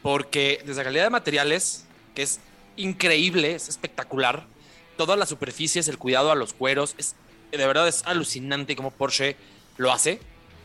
[0.00, 2.40] Porque desde la calidad de materiales, que es
[2.76, 4.46] increíble, es espectacular,
[4.96, 7.14] todas las superficies, el cuidado a los cueros, es,
[7.52, 9.36] de verdad es alucinante cómo Porsche
[9.76, 10.20] lo hace.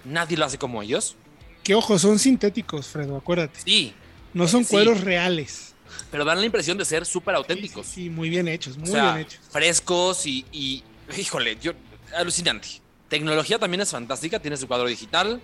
[0.06, 1.16] Nadie lo hace como ellos.
[1.64, 3.60] Que ojo, son sintéticos, Fredo, acuérdate.
[3.64, 3.94] Sí,
[4.34, 4.72] No son Sí.
[4.72, 5.68] cueros reales.
[6.10, 7.86] pero dan la impresión de ser súper auténticos.
[7.86, 9.42] Sí, sí, muy bien hechos, muy O sea, bien hechos.
[9.52, 10.84] frescos y, y,
[11.18, 11.74] híjole, yo,
[12.16, 12.68] alucinante.
[13.10, 15.42] Tecnología también es fantástica, tienes tu cuadro digital,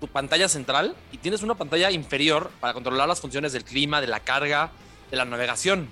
[0.00, 4.06] tu pantalla central y tienes una pantalla inferior para controlar las funciones del clima, de
[4.06, 4.72] la carga,
[5.10, 5.88] de la navegación.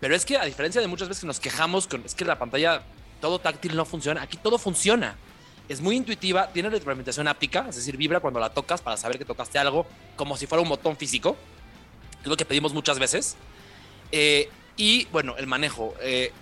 [0.00, 2.38] Pero es que a diferencia de muchas veces que nos quejamos con es que la
[2.38, 2.82] pantalla
[3.20, 5.16] todo táctil no funciona, aquí todo funciona.
[5.68, 9.24] Es muy intuitiva, tiene retroalimentación áptica, es decir, vibra cuando la tocas para saber que
[9.24, 11.36] tocaste algo como si fuera un botón físico.
[12.22, 13.36] Es lo que pedimos muchas veces.
[14.12, 15.94] Eh, y bueno, el manejo.
[16.00, 16.32] eh,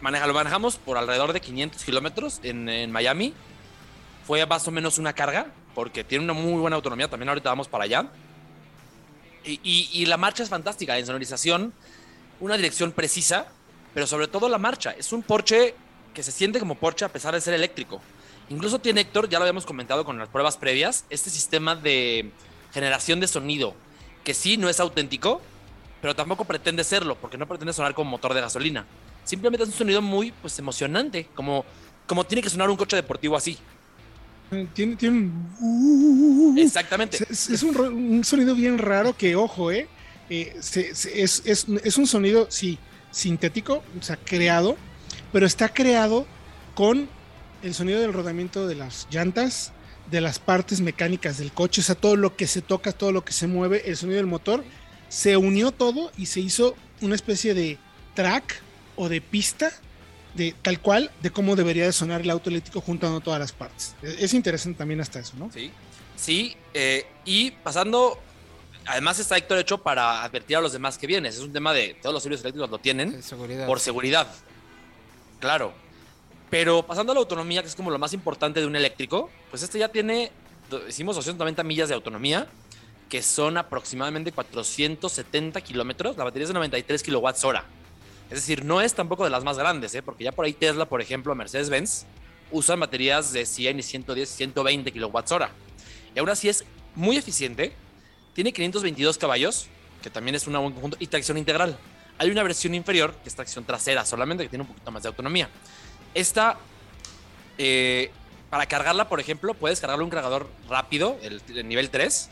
[0.00, 3.32] maneja, lo manejamos por alrededor de 500 kilómetros en, en Miami.
[4.26, 7.08] Fue más o menos una carga, porque tiene una muy buena autonomía.
[7.08, 8.06] También ahorita vamos para allá.
[9.44, 10.98] Y, y- y la marcha es fantástica.
[10.98, 11.72] En sonorización,
[12.42, 13.46] una dirección precisa,
[13.94, 14.90] pero sobre todo la marcha.
[14.98, 15.74] Es un Porsche
[16.12, 18.02] que se siente como Porsche a pesar de ser eléctrico.
[18.48, 22.32] Incluso tiene Héctor, ya lo habíamos comentado con las pruebas previas, este sistema de
[22.74, 23.74] generación de sonido,
[24.24, 25.40] que sí no es auténtico,
[26.00, 28.86] pero tampoco pretende serlo, porque no pretende sonar como motor de gasolina.
[29.24, 31.64] Simplemente es un sonido muy pues, emocionante, como,
[32.08, 33.56] como tiene que sonar un coche deportivo así.
[34.74, 36.56] Tiene, tiene un...
[36.58, 37.24] Exactamente.
[37.30, 39.88] Es, es un, un sonido bien raro que, ojo, ¿eh?
[40.30, 42.78] Eh, se- se- es, es- es un sonido, sí,
[43.10, 44.76] sintético, o sea, creado,
[45.32, 46.26] pero está creado
[46.74, 47.08] con
[47.62, 49.72] el sonido del rodamiento de las llantas,
[50.10, 53.24] de las partes mecánicas del coche, o sea, todo lo que se toca, todo lo
[53.24, 54.64] que se mueve, el sonido del motor,
[55.08, 57.78] se unió todo y se hizo una especie de
[58.14, 58.62] track
[58.96, 59.70] o de pista
[60.34, 63.94] de tal cual de cómo debería de sonar el auto eléctrico juntando todas las partes.
[64.02, 65.50] Es es interesante también hasta eso, ¿no?
[65.52, 65.70] Sí,
[66.16, 66.56] sí.
[66.72, 68.18] eh, y pasando,
[68.86, 71.36] además está Héctor hecho para advertir a los demás que vienes.
[71.36, 73.66] Es un tema de todos los servicios eléctricos lo tienen seguridad.
[73.66, 74.28] por seguridad.
[75.40, 75.72] Claro.
[76.50, 79.62] Pero pasando a la autonomía, que es como lo más importante de un eléctrico, pues
[79.62, 80.30] este ya tiene,
[80.88, 82.46] hicimos 290 millas de autonomía,
[83.08, 86.16] que son aproximadamente 470 kilómetros.
[86.16, 87.64] La batería es de 93 kilowatts hora.
[88.30, 90.02] Es decir, no es tampoco de las más grandes, ¿eh?
[90.02, 92.06] porque ya por ahí Tesla, por ejemplo, Mercedes-Benz,
[92.50, 95.50] usan baterías de 100 y 110, 120 kilowatts hora.
[96.14, 96.64] Y aún así es
[96.94, 97.72] muy eficiente.
[98.34, 99.66] Tiene 522 caballos,
[100.02, 101.78] que también es un buen conjunto, y tracción integral.
[102.18, 105.08] Hay una versión inferior, que es tracción trasera solamente, que tiene un poquito más de
[105.08, 105.48] autonomía.
[106.14, 106.56] Esta,
[107.58, 108.10] eh,
[108.50, 112.30] para cargarla, por ejemplo, puedes cargarle un cargador rápido, el, el nivel 3,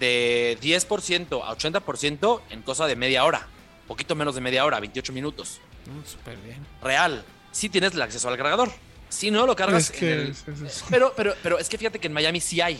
[0.00, 3.48] de 10% a 80% en cosa de media hora.
[3.86, 5.60] Poquito menos de media hora, 28 minutos.
[5.86, 6.64] Mm, Súper bien.
[6.82, 7.24] Real.
[7.50, 8.70] Si tienes el acceso al cargador.
[9.08, 10.30] Si no, lo cargas Es que en el-
[10.66, 12.78] es- Pero, pero, pero es que fíjate que en Miami sí hay.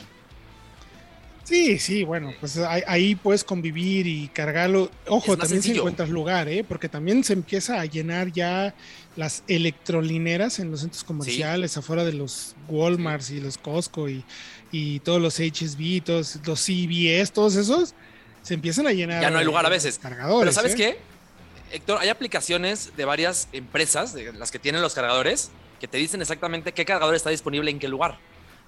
[1.48, 4.90] Sí, sí, bueno, pues ahí, ahí puedes convivir y cargarlo.
[5.06, 6.62] Ojo, también si encuentras lugar, ¿eh?
[6.62, 8.74] Porque también se empieza a llenar ya
[9.16, 14.26] las electrolineras en los centros comerciales, afuera de los Walmarts y los Costco y,
[14.72, 17.94] y todos los HSB, todos los CVS, todos esos,
[18.42, 19.22] se empiezan a llenar.
[19.22, 19.98] Ya no hay lugar a veces.
[19.98, 20.40] Cargadores.
[20.40, 20.76] Pero ¿sabes ¿eh?
[20.76, 21.74] qué?
[21.74, 26.20] Héctor, hay aplicaciones de varias empresas, de las que tienen los cargadores, que te dicen
[26.20, 28.18] exactamente qué cargador está disponible en qué lugar.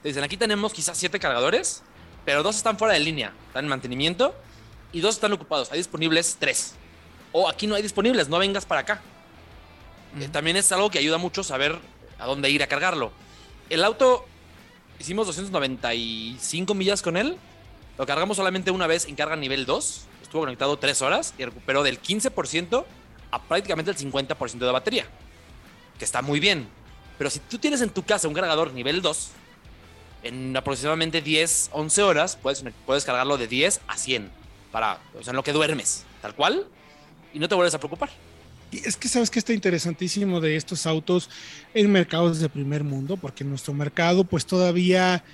[0.03, 1.83] Te dicen, aquí tenemos quizás siete cargadores,
[2.31, 4.33] pero dos están fuera de línea, están en mantenimiento,
[4.93, 5.73] y dos están ocupados.
[5.73, 6.75] Hay disponibles tres.
[7.33, 9.03] O aquí no hay disponibles, no vengas para acá.
[10.21, 11.77] Eh, También es algo que ayuda mucho saber
[12.21, 13.11] a dónde ir a cargarlo.
[13.69, 14.25] El auto,
[15.01, 17.37] hicimos 295 millas con él,
[17.99, 20.05] lo cargamos solamente una vez en carga nivel 2.
[20.23, 22.85] Estuvo conectado 3 horas y recuperó del 15%
[23.33, 25.07] a prácticamente el 50% de batería.
[25.99, 26.69] Que está muy bien.
[27.19, 29.31] Pero si tú tienes en tu casa un cargador nivel 2,
[30.23, 34.31] en aproximadamente 10, 11 horas puedes, puedes cargarlo de 10 a 100.
[34.73, 36.67] Para, o sea, en lo que duermes, tal cual.
[37.33, 38.11] Y no te vuelves a preocupar.
[38.71, 41.29] Y es que sabes que está interesantísimo de estos autos
[41.75, 45.25] en mercados de primer mundo, porque nuestro mercado pues todavía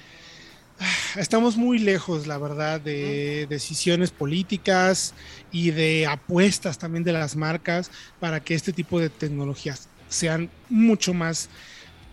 [0.80, 5.12] ah, estamos muy lejos, la verdad, de decisiones políticas
[5.52, 11.12] y de apuestas también de las marcas para que este tipo de tecnologías sean mucho
[11.12, 11.50] más,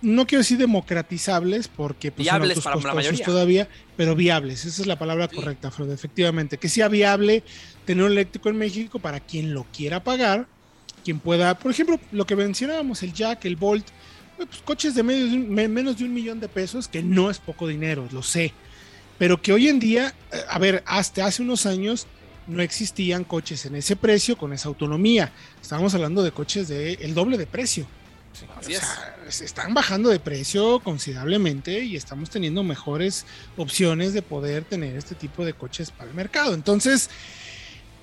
[0.03, 3.25] no quiero decir democratizables, porque pues, son Viables autos para la mayoría.
[3.25, 5.35] todavía, pero viables, esa es la palabra Sí.
[5.35, 7.43] correcta, Fred, efectivamente, que sea viable
[7.85, 10.45] tener un eléctrico en México para quien lo quiera pagar,
[11.03, 13.85] quien pueda, por ejemplo, lo que mencionábamos, el Jack, el Bolt,
[14.37, 17.29] pues, coches de medio de un- me- menos de un millón de pesos, que no
[17.31, 18.53] es poco dinero, lo sé,
[19.17, 22.07] pero que hoy en día, eh, a ver, hasta hace unos años
[22.45, 25.31] no existían coches en ese precio, con esa autonomía.
[25.61, 27.87] Estábamos hablando de coches de el doble de precio.
[28.33, 33.25] Así O sea, se están bajando de precio considerablemente y estamos teniendo mejores
[33.57, 36.53] opciones de poder tener este tipo de coches para el mercado.
[36.53, 37.09] Entonces,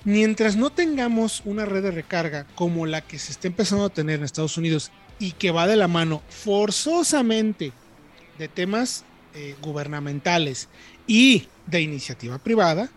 [0.03, 4.19] mientras no tengamos una red de recarga como la que se está empezando a tener
[4.19, 7.73] en Estados Unidos y que va de la mano forzosamente
[8.37, 9.03] de temas
[9.35, 10.67] eh, gubernamentales
[11.07, 12.89] y de iniciativa privada,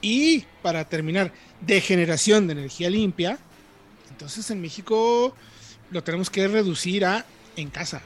[0.00, 3.38] y para terminar, de generación de energía limpia,
[4.10, 5.34] entonces en México
[5.92, 7.24] lo tenemos que reducir a
[7.56, 8.02] en casa.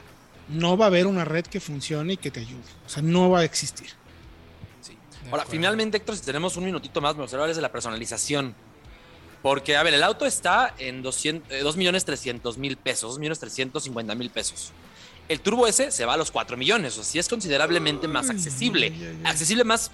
[0.49, 2.61] No va a haber una red que funcione y que te ayude.
[2.85, 3.89] O sea, no va a existir.
[4.81, 4.97] Sí.
[5.31, 8.55] Ahora, finalmente, Héctor, si tenemos un minutito más, me gustaría hablar de la personalización.
[9.41, 14.15] Porque, a ver, el auto está en 2 millones 300 mil pesos, 2 millones 350
[14.15, 14.71] mil pesos.
[15.29, 18.29] El Turbo S se va a los 4 millones, o sea, sí es considerablemente más
[18.29, 18.93] accesible.
[19.25, 19.91] Accesible más,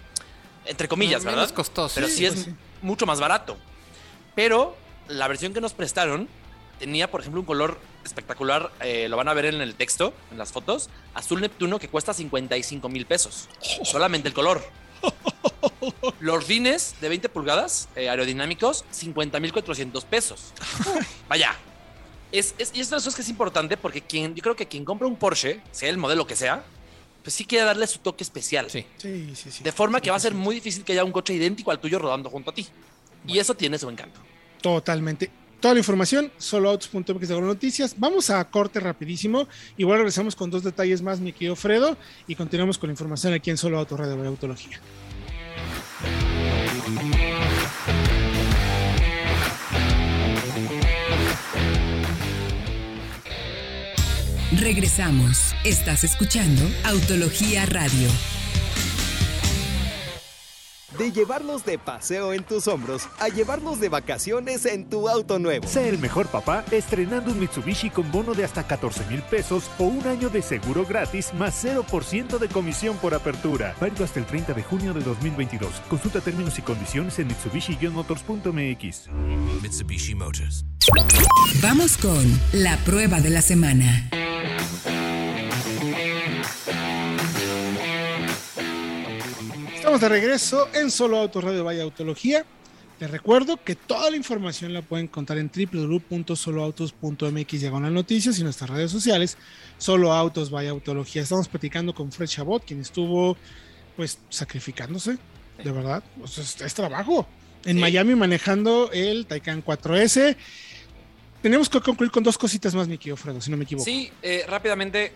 [0.66, 1.40] entre comillas, ¿verdad?
[1.40, 1.96] Menos costoso.
[1.96, 2.48] Pero sí, es
[2.82, 3.58] mucho más barato.
[4.36, 4.78] Pero
[5.08, 6.30] la versión que nos prestaron
[6.84, 8.69] tenía, por ejemplo, un color espectacular.
[8.82, 10.89] eh, lo van a ver en el texto, en las fotos.
[11.13, 13.48] Azul Neptuno que cuesta 55 mil pesos.
[13.84, 14.62] Solamente el color.
[16.19, 20.54] Los rines de 20 pulgadas eh, aerodinámicos, 50 mil 400 pesos.
[21.30, 21.56] Vaya.
[22.34, 25.08] Es, es, y esto es que es importante porque quien, yo creo que quien compra
[25.08, 26.63] un Porsche, sea el modelo que sea,
[27.22, 28.69] pues sí quiere darle su toque especial.
[28.69, 28.86] Sí.
[28.98, 29.63] Sí, sí, sí.
[29.63, 31.98] De forma que va a ser muy difícil que haya un coche idéntico al tuyo
[32.00, 32.67] rodando junto a ti.
[33.26, 34.19] Y eso tiene su encanto.
[34.62, 35.32] Totalmente.
[35.63, 37.95] Toda la información, soloautos.mx de noticias.
[37.97, 39.47] Vamos a corte rapidísimo.
[39.78, 41.95] Igual regresamos con dos detalles más, mi querido Fredo,
[42.28, 44.82] y continuamos con la información aquí en Solo Auto Radio Autología.
[54.60, 55.56] Regresamos.
[55.63, 58.10] Estás escuchando Autología Radio.
[60.98, 65.68] De llevarlos de paseo en tus hombros a llevarlos de vacaciones en tu auto nuevo.
[65.68, 69.86] Sé el mejor papá estrenando un Mitsubishi con bono de hasta 14 mil pesos o
[69.86, 73.76] un año de seguro gratis más 0% de comisión por apertura.
[73.80, 75.82] Válido hasta el 30 de junio de 2022.
[75.90, 79.10] Consulta términos y condiciones en mitsubishi-motors.mx.
[79.62, 80.66] Mitsubishi Motors.
[81.62, 84.10] Vamos con la prueba de la semana.
[89.94, 92.48] Estamos de regreso en Solo Auto Radio Vaya Autología.
[93.00, 98.72] Les recuerdo que toda la información la pueden encontrar en www.soloautos.mx diagonal noticias y nuestras
[98.72, 99.38] redes sociales.
[99.78, 101.22] Solo Autos Vaya Autología.
[101.22, 103.38] Estamos platicando con Fred Chabot, quien estuvo
[103.96, 105.20] pues sacrificándose,
[105.64, 106.04] de verdad.
[106.24, 107.28] O sea, es, es trabajo.
[107.64, 107.82] En Sí.
[107.82, 110.36] Miami manejando el Taycan 4S.
[111.44, 113.86] Tenemos que concluir con dos cositas más, mi querido Fredo, si no me equivoco.
[113.86, 115.14] Sí, eh, rápidamente,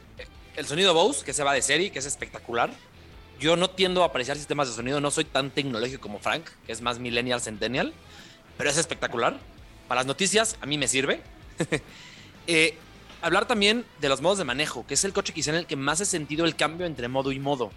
[0.56, 2.70] el sonido Bose, que se va de serie, que es espectacular.
[3.40, 6.72] Yo no tiendo a apreciar sistemas de sonido, no soy tan tecnológico como Frank, que
[6.72, 7.94] es más millennial, centennial,
[8.58, 9.38] pero es espectacular.
[9.88, 11.22] Para las noticias, a mí me sirve.
[12.50, 12.78] Eh,
[13.22, 15.76] hablar también de los modos de manejo, que es el coche quizá en el que
[15.76, 17.72] más he sentido el cambio entre modo y modo.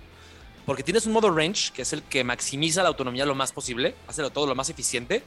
[0.64, 3.96] Porque tienes un modo range, que es el que maximiza la autonomía lo más posible,
[4.06, 5.24] hace todo lo más eficiente,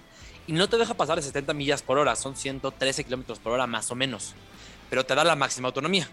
[0.47, 3.67] y no te deja pasar de 70 millas por hora, son 113 kilómetros por hora
[3.67, 4.33] más o menos,
[4.89, 6.07] pero te da la máxima autonomía.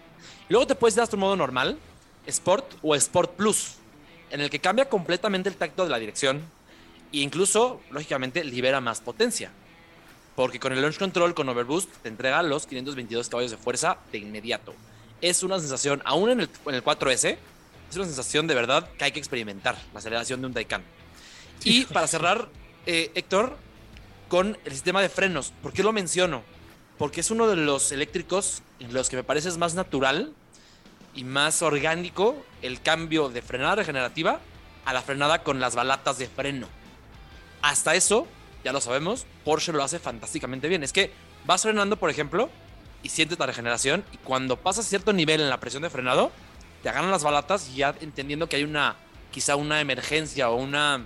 [0.49, 1.79] Luego te puedes dar tu modo normal,
[2.25, 3.75] Sport o Sport Plus,
[4.31, 6.41] en el que cambia completamente el tacto de la dirección
[7.13, 9.51] e incluso, lógicamente, libera más potencia.
[10.35, 14.19] Porque con el Launch Control con Overboost te entrega los 522 caballos de fuerza de
[14.19, 14.73] inmediato.
[15.19, 17.37] Es una sensación, aún en el, en el 4S,
[17.89, 20.83] es una sensación de verdad que hay que experimentar, la aceleración de un Taycan.
[21.63, 22.47] Y para cerrar,
[22.85, 23.57] eh, Héctor,
[24.29, 25.51] con el sistema de frenos.
[25.61, 26.41] ¿Por qué lo menciono?
[26.97, 30.33] Porque es uno de los eléctricos en los que me parece es más natural
[31.15, 34.39] y más orgánico el cambio de frenada regenerativa
[34.85, 36.67] a la frenada con las balatas de freno.
[37.61, 38.27] Hasta eso,
[38.63, 40.83] ya lo sabemos, Porsche lo hace fantásticamente bien.
[40.83, 41.11] Es que
[41.45, 42.49] vas frenando, por ejemplo,
[43.03, 46.31] y sientes la regeneración, y cuando pasas cierto nivel en la presión de frenado,
[46.83, 48.95] te agarran las balatas ya entendiendo que hay una,
[49.31, 51.05] quizá una emergencia o una...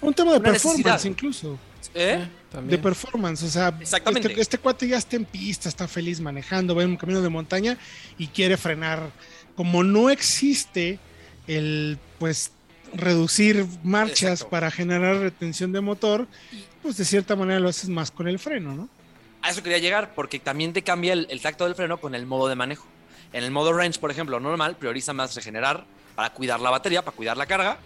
[0.00, 1.04] Un tema de performance necesidad.
[1.04, 1.58] incluso.
[1.94, 2.18] ¿Eh?
[2.18, 2.82] de También.
[2.82, 3.42] performance.
[3.42, 4.28] O sea, Exactamente.
[4.28, 7.28] Este, este cuate ya está en pista, está feliz manejando, va en un camino de
[7.28, 7.78] montaña
[8.18, 9.10] y quiere frenar.
[9.56, 10.98] Como no existe
[11.46, 12.52] el, pues,
[12.92, 14.48] reducir marchas Exacto.
[14.50, 16.26] para generar retención de motor,
[16.82, 18.88] pues de cierta manera lo haces más con el freno, ¿no?
[19.42, 22.26] A eso quería llegar, porque también te cambia el, el tacto del freno con el
[22.26, 22.86] modo de manejo.
[23.32, 27.16] En el modo range, por ejemplo, normal, prioriza más regenerar para cuidar la batería, para
[27.16, 27.78] cuidar la carga.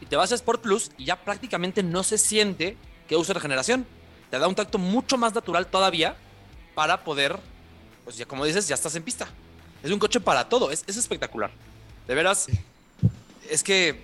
[0.00, 2.76] Y te vas a Sport Plus y ya prácticamente no se siente
[3.08, 3.86] que use regeneración.
[4.30, 6.16] Te da un tacto mucho más natural todavía
[6.74, 7.36] para poder,
[8.04, 9.28] pues ya como dices, ya estás en pista.
[9.82, 11.50] Es un coche para todo, es, es espectacular.
[12.06, 12.46] De veras,
[13.50, 14.00] es que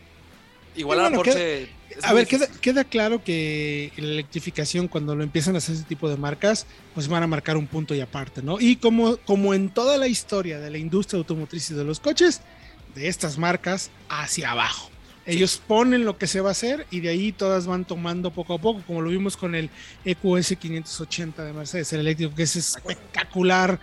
[0.76, 1.78] igual Y a bueno, Porsche...
[2.02, 6.08] A ver, queda, queda claro que la electrificación, cuando lo empiezan a hacer ese tipo
[6.08, 8.60] de marcas, pues van a marcar un punto y aparte, ¿no?
[8.60, 12.42] Y como, como en toda la historia de la industria automotriz y de los coches,
[12.94, 14.90] de estas marcas hacia abajo.
[15.36, 18.54] Ellos ponen lo que se va a hacer y de ahí todas van tomando poco
[18.54, 19.68] a poco, como lo vimos con el
[20.04, 23.78] EQS 580 de Mercedes, el eléctrico, que es espectacular.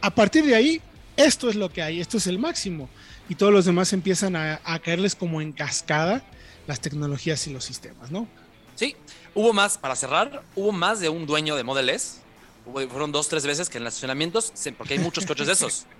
[0.00, 0.80] A partir de ahí,
[1.16, 2.88] esto es lo que hay, esto es el máximo.
[3.28, 6.22] Y todos los demás empiezan a, a caerles como en cascada
[6.66, 8.26] las tecnologías y los sistemas, ¿no?
[8.74, 8.96] Sí,
[9.34, 12.18] hubo más, para cerrar, hubo más de un dueño de Model S.
[12.66, 15.52] Hubo- fueron dos, tres veces que en los estacionamientos, se- porque hay muchos coches de
[15.54, 15.86] esos.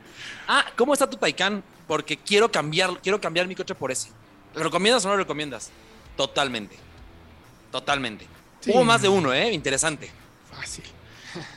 [0.46, 1.64] Ah, ¿cómo está tu Taycan?
[1.88, 4.08] Porque quiero cambiar, quiero cambiar mi coche por ese.
[4.54, 5.70] ¿Lo recomiendas o no lo recomiendas?
[6.16, 6.76] Totalmente.
[7.70, 8.26] Totalmente.
[8.60, 8.70] Sí.
[8.72, 9.52] Hubo más de uno, ¿eh?
[9.52, 10.10] Interesante.
[10.50, 10.84] Fácil.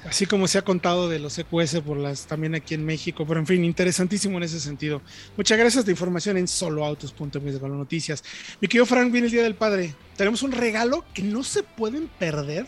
[0.08, 3.40] Así como se ha contado de los EQS por las también aquí en México, pero
[3.40, 5.02] en fin, interesantísimo en ese sentido.
[5.36, 8.24] Muchas gracias de información en soloautos.mx las noticias.
[8.62, 9.94] Mi querido Frank, viene el Día del Padre.
[10.16, 12.68] Tenemos un regalo que no se pueden perder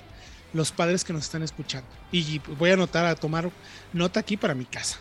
[0.54, 1.88] los padres que nos están escuchando.
[2.12, 3.50] Y voy a anotar, a tomar
[3.94, 5.00] nota aquí para mi casa.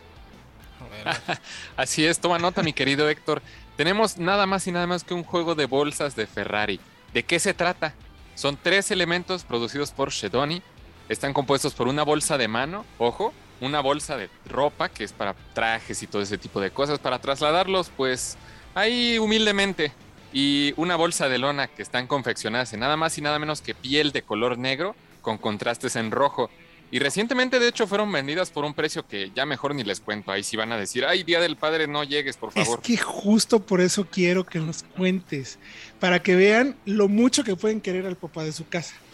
[1.76, 3.42] Así es, toma nota, mi querido Héctor.
[3.76, 6.80] Tenemos nada más y nada más que un juego de bolsas de Ferrari.
[7.12, 7.94] ¿De qué se trata?
[8.34, 10.62] Son tres elementos producidos por Shedoni.
[11.08, 15.34] Están compuestos por una bolsa de mano, ojo, una bolsa de ropa, que es para
[15.54, 18.36] trajes y todo ese tipo de cosas, para trasladarlos, pues,
[18.74, 19.92] ahí humildemente.
[20.32, 23.74] Y una bolsa de lona que están confeccionadas en nada más y nada menos que
[23.74, 26.50] piel de color negro con contrastes en rojo.
[26.90, 30.30] Y recientemente, de hecho, fueron vendidas por un precio que ya mejor ni les cuento.
[30.30, 32.78] Ahí sí van a decir, ay, Día del Padre, no llegues, por favor.
[32.80, 35.58] Es que justo por eso quiero que nos cuentes,
[35.98, 38.94] para que vean lo mucho que pueden querer al papá de su casa.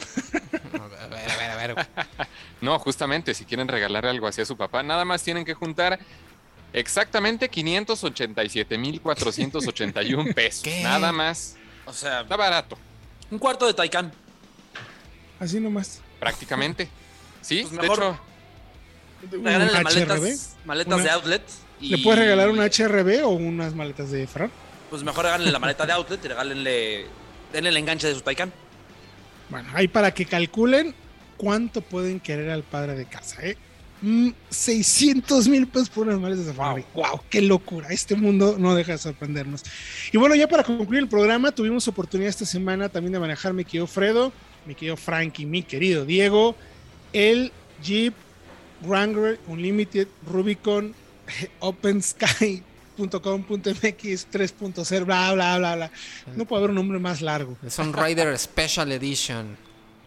[1.02, 1.86] A ver, a ver, a ver.
[2.60, 5.98] No, justamente, si quieren regalarle algo así a su papá, nada más tienen que juntar
[6.72, 10.62] exactamente 587.481 pesos.
[10.62, 10.82] ¿Qué?
[10.82, 11.56] Nada más.
[11.86, 12.78] O sea, Está barato,
[13.30, 14.12] un cuarto de Taycan.
[15.40, 16.00] Así nomás.
[16.20, 16.88] prácticamente.
[17.42, 18.20] Sí, Pues de mejor hecho,
[19.36, 19.84] Un Regálenle HRB.
[19.84, 21.42] maletas, maletas Una- de outlet.
[21.80, 24.50] y- ¿Le puedes regalar un HRB o unas maletas de Ferrari?
[24.90, 27.06] Pues mejor regálenle la maleta de outlet y regálenle.
[27.52, 28.52] Denle el enganche de su Taycan.
[29.50, 30.94] Bueno, ahí para que calculen
[31.36, 33.56] cuánto pueden querer al padre de casa, ¿eh?
[34.00, 36.84] Mm, 600 mil pesos por unas maletas de Ferrari.
[36.94, 37.20] Wow.
[37.30, 37.88] qué locura.
[37.90, 39.62] Este mundo no deja de sorprendernos.
[40.12, 43.64] Y bueno, ya para concluir el programa, tuvimos oportunidad esta semana también de manejar mi
[43.64, 44.32] querido Fredo,
[44.66, 46.56] mi querido Frank y mi querido Diego,
[47.12, 47.52] el
[47.82, 48.14] Jeep
[48.82, 50.94] Wrangler Unlimited Rubicon
[51.60, 52.62] OpenSky.com.mx
[54.30, 55.90] 3.0, bla, bla, bla, bla.
[56.36, 57.56] No puede haber un nombre más largo.
[57.64, 59.56] Es un Rider Special Edition.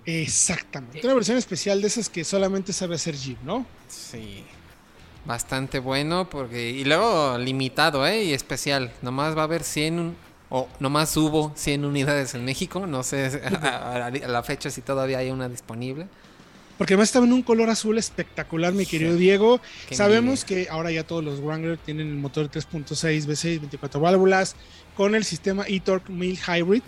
[0.06, 1.01] Exactamente.
[1.03, 3.66] Una versión especial de esas que solamente sabe hacer Jeep, ¿no?
[3.88, 4.43] Sí.
[5.26, 6.70] Bastante bueno porque...
[6.70, 8.24] Y luego limitado, ¿eh?
[8.26, 8.91] Y especial.
[9.01, 9.99] Nomás va a haber 100...
[9.99, 10.16] un-
[10.51, 12.86] O nomás hubo 100 unidades en México.
[12.86, 16.08] No sé a, a- a la fecha si todavía hay una disponible.
[16.78, 19.62] Porque además estaba en un color azul espectacular, mi querido Diego.
[19.88, 24.56] Qué Sabemos que ahora ya todos los Wrangler tienen el motor 3.6 V6, 24 válvulas,
[24.96, 26.84] con el sistema eTorque 1000 Hybrid.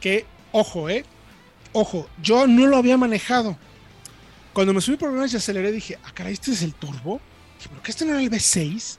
[0.00, 1.04] Que, ojo, eh,
[1.72, 3.58] ojo, yo no lo había manejado.
[4.54, 7.20] Cuando me subí por primera vez y aceleré, dije, ah, caray, este es el turbo.
[7.58, 8.96] Dije, ¿Pero qué este no era el V6?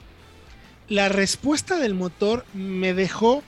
[0.88, 3.42] La respuesta del motor me dejó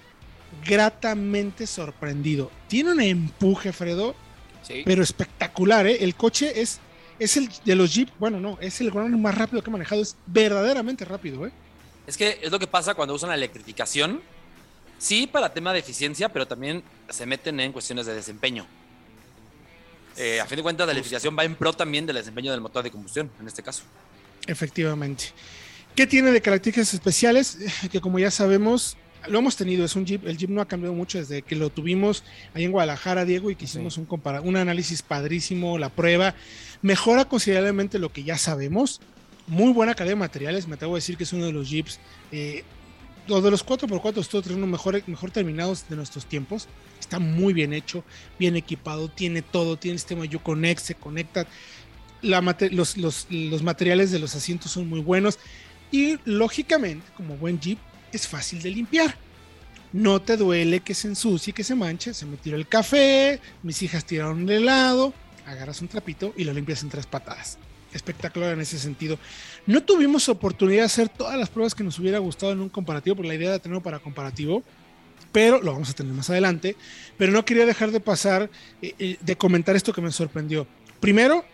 [0.66, 2.51] gratamente sorprendido.
[2.68, 4.16] Tiene un empuje, Fredo,
[4.62, 4.82] Sí.
[4.84, 5.98] pero espectacular, ¿eh?
[6.00, 6.80] El coche es,
[7.18, 10.02] es el de los Jeep, bueno, no, es el Wrangler más rápido que he manejado,
[10.02, 11.52] es verdaderamente rápido, ¿eh?
[12.06, 14.20] Es que es lo que pasa cuando usan la electrificación.
[14.98, 18.66] Sí, para tema de eficiencia, pero también se meten en cuestiones de desempeño.
[20.16, 22.82] Eh, a fin de cuentas, la electrificación va en pro también del desempeño del motor
[22.82, 23.84] de combustión, en este caso.
[24.46, 25.26] Efectivamente.
[25.94, 27.58] ¿Qué tiene de características especiales?
[27.90, 28.96] Que como ya sabemos,
[29.28, 31.70] lo hemos tenido, es un Jeep, el Jeep no ha cambiado mucho desde que lo
[31.70, 36.34] tuvimos ahí en Guadalajara, Diego, y que hicimos un, compara- un análisis padrísimo, la prueba,
[36.82, 39.00] mejora considerablemente lo que ya sabemos,
[39.46, 41.98] muy buena calidad de materiales, me atrevo a decir que es uno de los Jeeps,
[42.32, 42.64] eh,
[43.28, 46.66] o de los 4x4 estoy teniendo mejor, mejor terminados de nuestros tiempos,
[46.98, 48.02] está muy bien hecho,
[48.38, 51.46] bien equipado, tiene todo, tiene el sistema Uconnect, se conecta,
[52.22, 55.38] la mate- los, los- los materiales de los asientos son muy buenos.
[55.92, 57.78] Y lógicamente, como buen Jeep,
[58.12, 59.16] es fácil de limpiar.
[59.92, 62.14] No te duele que se ensucie, que se manche.
[62.14, 65.12] Se me tiró el café, mis hijas tiraron el helado,
[65.46, 67.58] agarras un trapito y lo limpias en tres patadas.
[67.92, 69.18] Espectacular en ese sentido.
[69.66, 73.16] No tuvimos oportunidad de hacer todas las pruebas que nos hubiera gustado en un comparativo,
[73.16, 74.62] porque la idea era tenerlo para comparativo,
[75.32, 76.76] pero lo vamos a tener más adelante.
[77.18, 78.48] Pero no quería dejar de pasar,
[78.80, 80.68] eh, eh, de comentar esto que me sorprendió.
[81.00, 81.44] Primero,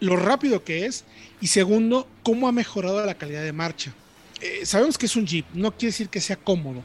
[0.00, 1.06] lo rápido que es
[1.40, 3.94] y segundo, cómo ha mejorado la calidad de marcha.
[4.40, 6.82] Eh, sabemos que es un Jeep, no quiere decir que sea cómodo,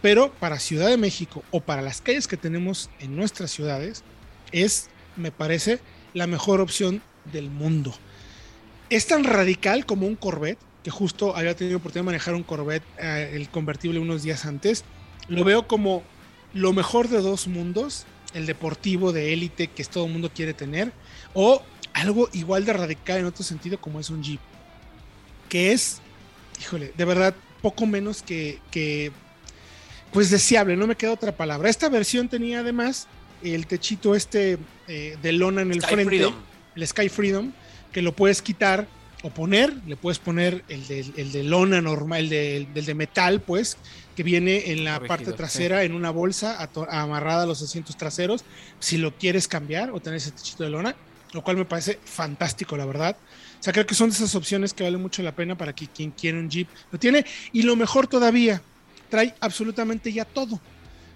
[0.00, 4.02] pero para Ciudad de México o para las calles que tenemos en nuestras ciudades,
[4.50, 5.80] es, me parece,
[6.14, 7.94] la mejor opción del mundo.
[8.90, 12.84] Es tan radical como un Corvette, que justo había tenido oportunidad de manejar un Corvette,
[12.98, 14.84] eh, el convertible, unos días antes.
[15.28, 16.02] Lo veo como
[16.52, 20.92] lo mejor de dos mundos, el deportivo de élite que todo el mundo quiere tener,
[21.34, 21.62] o
[21.94, 24.40] algo igual de radical en otro sentido como es un Jeep,
[25.48, 26.00] que es,
[26.60, 29.12] híjole, de verdad, poco menos que, que,
[30.12, 31.70] pues deseable, no me queda otra palabra.
[31.70, 33.06] Esta versión tenía además
[33.42, 36.34] el techito este eh, de lona en el Sky frente, Freedom.
[36.76, 37.52] el Sky Freedom,
[37.92, 38.86] que lo puedes quitar
[39.22, 42.84] o poner, le puedes poner el de, el de lona normal, el de, el del
[42.86, 43.76] de metal, pues,
[44.16, 46.58] que viene en la Rígido, parte trasera en una bolsa
[46.90, 48.44] amarrada a los asientos traseros,
[48.80, 50.96] si lo quieres cambiar o tener ese techito de lona,
[51.32, 53.16] lo cual me parece fantástico, la verdad.
[53.62, 55.86] O sea, creo que son de esas opciones que vale mucho la pena para que
[55.86, 57.24] quien quiera un Jeep lo tiene.
[57.52, 58.60] Y lo mejor todavía,
[59.08, 60.58] trae absolutamente ya todo.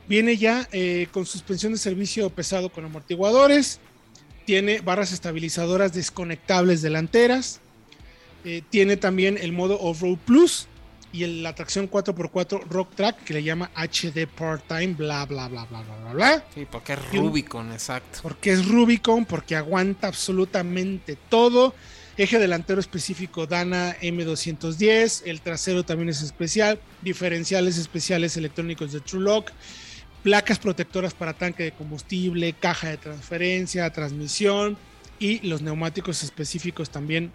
[0.09, 3.81] Viene ya eh, con suspensión de servicio pesado con amortiguadores,
[4.45, 7.59] tiene barras estabilizadoras desconectables delanteras,
[8.45, 10.69] eh, tiene también el modo Off-Road Plus
[11.13, 15.65] y el- la tracción 4x4 Rock Track que le llama HD Part-Time, bla, bla, bla,
[15.65, 16.45] bla, bla, bla, bla.
[16.55, 18.21] Sí, porque es Rubicon, exacto.
[18.23, 21.75] Porque es Rubicon, porque aguanta absolutamente todo.
[22.19, 29.23] Eje delantero específico Dana M210, el trasero también es especial, diferenciales especiales electrónicos de True
[29.23, 29.51] Lock,
[30.23, 34.79] placas protectoras para tanque de combustible, caja de transferencia, transmisión
[35.19, 37.33] y los neumáticos específicos también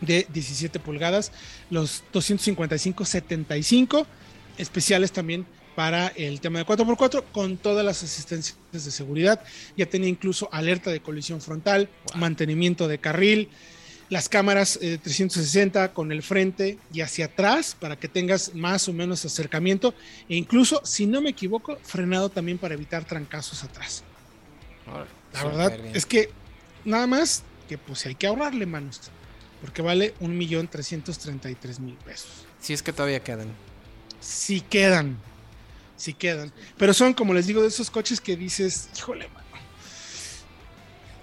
[0.00, 1.32] de 17 pulgadas,
[1.68, 4.06] los 255-75
[4.56, 9.42] especiales también para el tema de 4x4 con todas las asistencias de seguridad.
[9.76, 13.48] Ya tenía incluso alerta de colisión frontal, mantenimiento de carril,
[14.12, 18.92] las cámaras eh, 360 con el frente y hacia atrás para que tengas más o
[18.92, 19.94] menos acercamiento
[20.28, 24.04] e incluso, si no me equivoco, frenado también para evitar trancazos atrás.
[25.32, 25.96] La verdad bien.
[25.96, 26.28] es que
[26.84, 29.00] nada más que pues hay que ahorrarle manos
[29.62, 32.28] porque vale 1.333.000 pesos.
[32.60, 33.48] Si es que todavía quedan.
[34.20, 35.16] Si quedan,
[35.96, 36.52] si quedan.
[36.76, 39.41] Pero son, como les digo, de esos coches que dices, híjole, mano.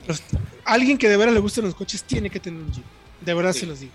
[0.10, 0.22] Los-
[0.66, 2.84] alguien que de verdad le gusten los coches tiene que tener un Jeep.
[3.22, 3.60] De verdad Sí.
[3.62, 3.94] se los digo.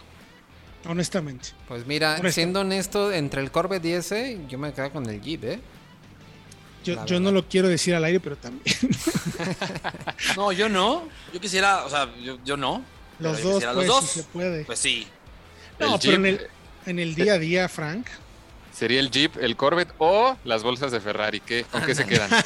[0.86, 1.48] Honestamente.
[1.68, 5.44] Pues mira, siendo honesto, entre el Corvette y ese, yo me quedo con el Jeep,
[5.44, 5.60] ¿eh?
[6.84, 8.64] Yo, no lo quiero decir al aire, pero también.
[10.36, 11.08] No, yo no.
[11.32, 12.82] Yo quisiera, o sea, yo, yo no.
[13.18, 14.10] Los dos, quisiera pues, los dos.
[14.10, 14.64] si se puede.
[14.64, 15.06] Pues sí.
[15.80, 16.40] no, el pero en Jeep.
[16.40, 16.46] el,
[16.90, 18.06] en el día a día, Frank.
[18.74, 21.38] Sería el Jeep, el Corvette o las bolsas de Ferrari.
[21.38, 21.64] ¿qué?
[21.70, 22.28] ¿Con qué se quedan?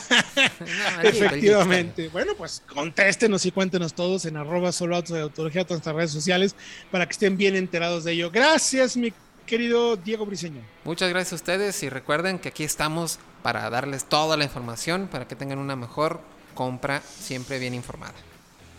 [0.99, 2.09] No, Efectivamente.
[2.09, 6.11] Bueno, pues contéstenos y cuéntenos todos en arroba solo autos de autología, todas nuestras redes
[6.11, 6.55] sociales,
[6.91, 8.31] para que estén bien enterados de ello.
[8.31, 9.13] Gracias, mi
[9.47, 10.61] querido Diego Briseño.
[10.85, 15.27] Muchas gracias a ustedes y recuerden que aquí estamos para darles toda la información para
[15.27, 16.21] que tengan una mejor
[16.55, 18.15] compra siempre bien informada.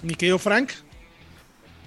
[0.01, 0.71] Mi querido Frank.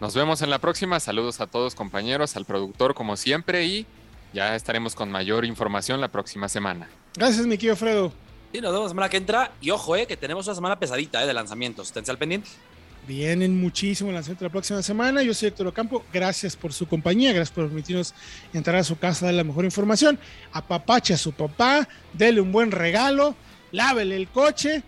[0.00, 0.98] Nos vemos en la próxima.
[0.98, 3.86] Saludos a todos compañeros, al productor como siempre y
[4.32, 6.88] ya estaremos con mayor información la próxima semana.
[7.14, 8.12] Gracias, mi querido Fredo.
[8.52, 9.52] Sí, nos vemos la semana que entra.
[9.60, 11.88] Y ojo, eh, que tenemos una semana pesadita eh, de lanzamientos.
[11.88, 12.48] Esténse al pendiente.
[13.06, 15.22] Vienen muchísimo en la la próxima semana.
[15.22, 16.04] Yo soy Héctor Ocampo.
[16.12, 17.32] Gracias por su compañía.
[17.32, 18.14] Gracias por permitirnos
[18.52, 20.18] entrar a su casa, darle la mejor información.
[20.52, 21.88] Apapache a su papá.
[22.12, 23.34] Dele un buen regalo.
[23.72, 24.82] Lávele el coche.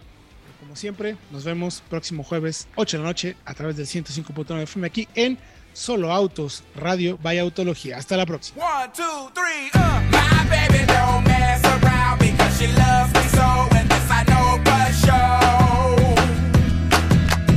[0.61, 4.87] Como siempre, nos vemos próximo jueves, 8 de la noche, a través del 105.9 FM
[4.87, 5.39] aquí en
[5.75, 7.97] Solo Autos Radio by Autología.
[7.99, 8.63] Hasta la próxima.
[8.65, 10.01] One, two, three, uh.
[10.11, 14.93] My baby don't mess around because she loves me so, and this I know for
[15.03, 16.15] sure.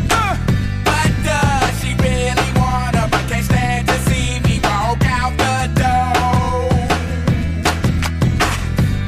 [0.09, 0.35] Uh,
[0.83, 3.07] but does she really wanna?
[3.11, 6.69] But can't stand to see me walk out the door.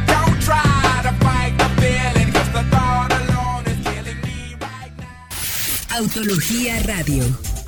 [0.05, 5.97] Don't try to fight the feeling, 'cause the thought alone is killing me right now.
[5.99, 7.26] Autología Radio.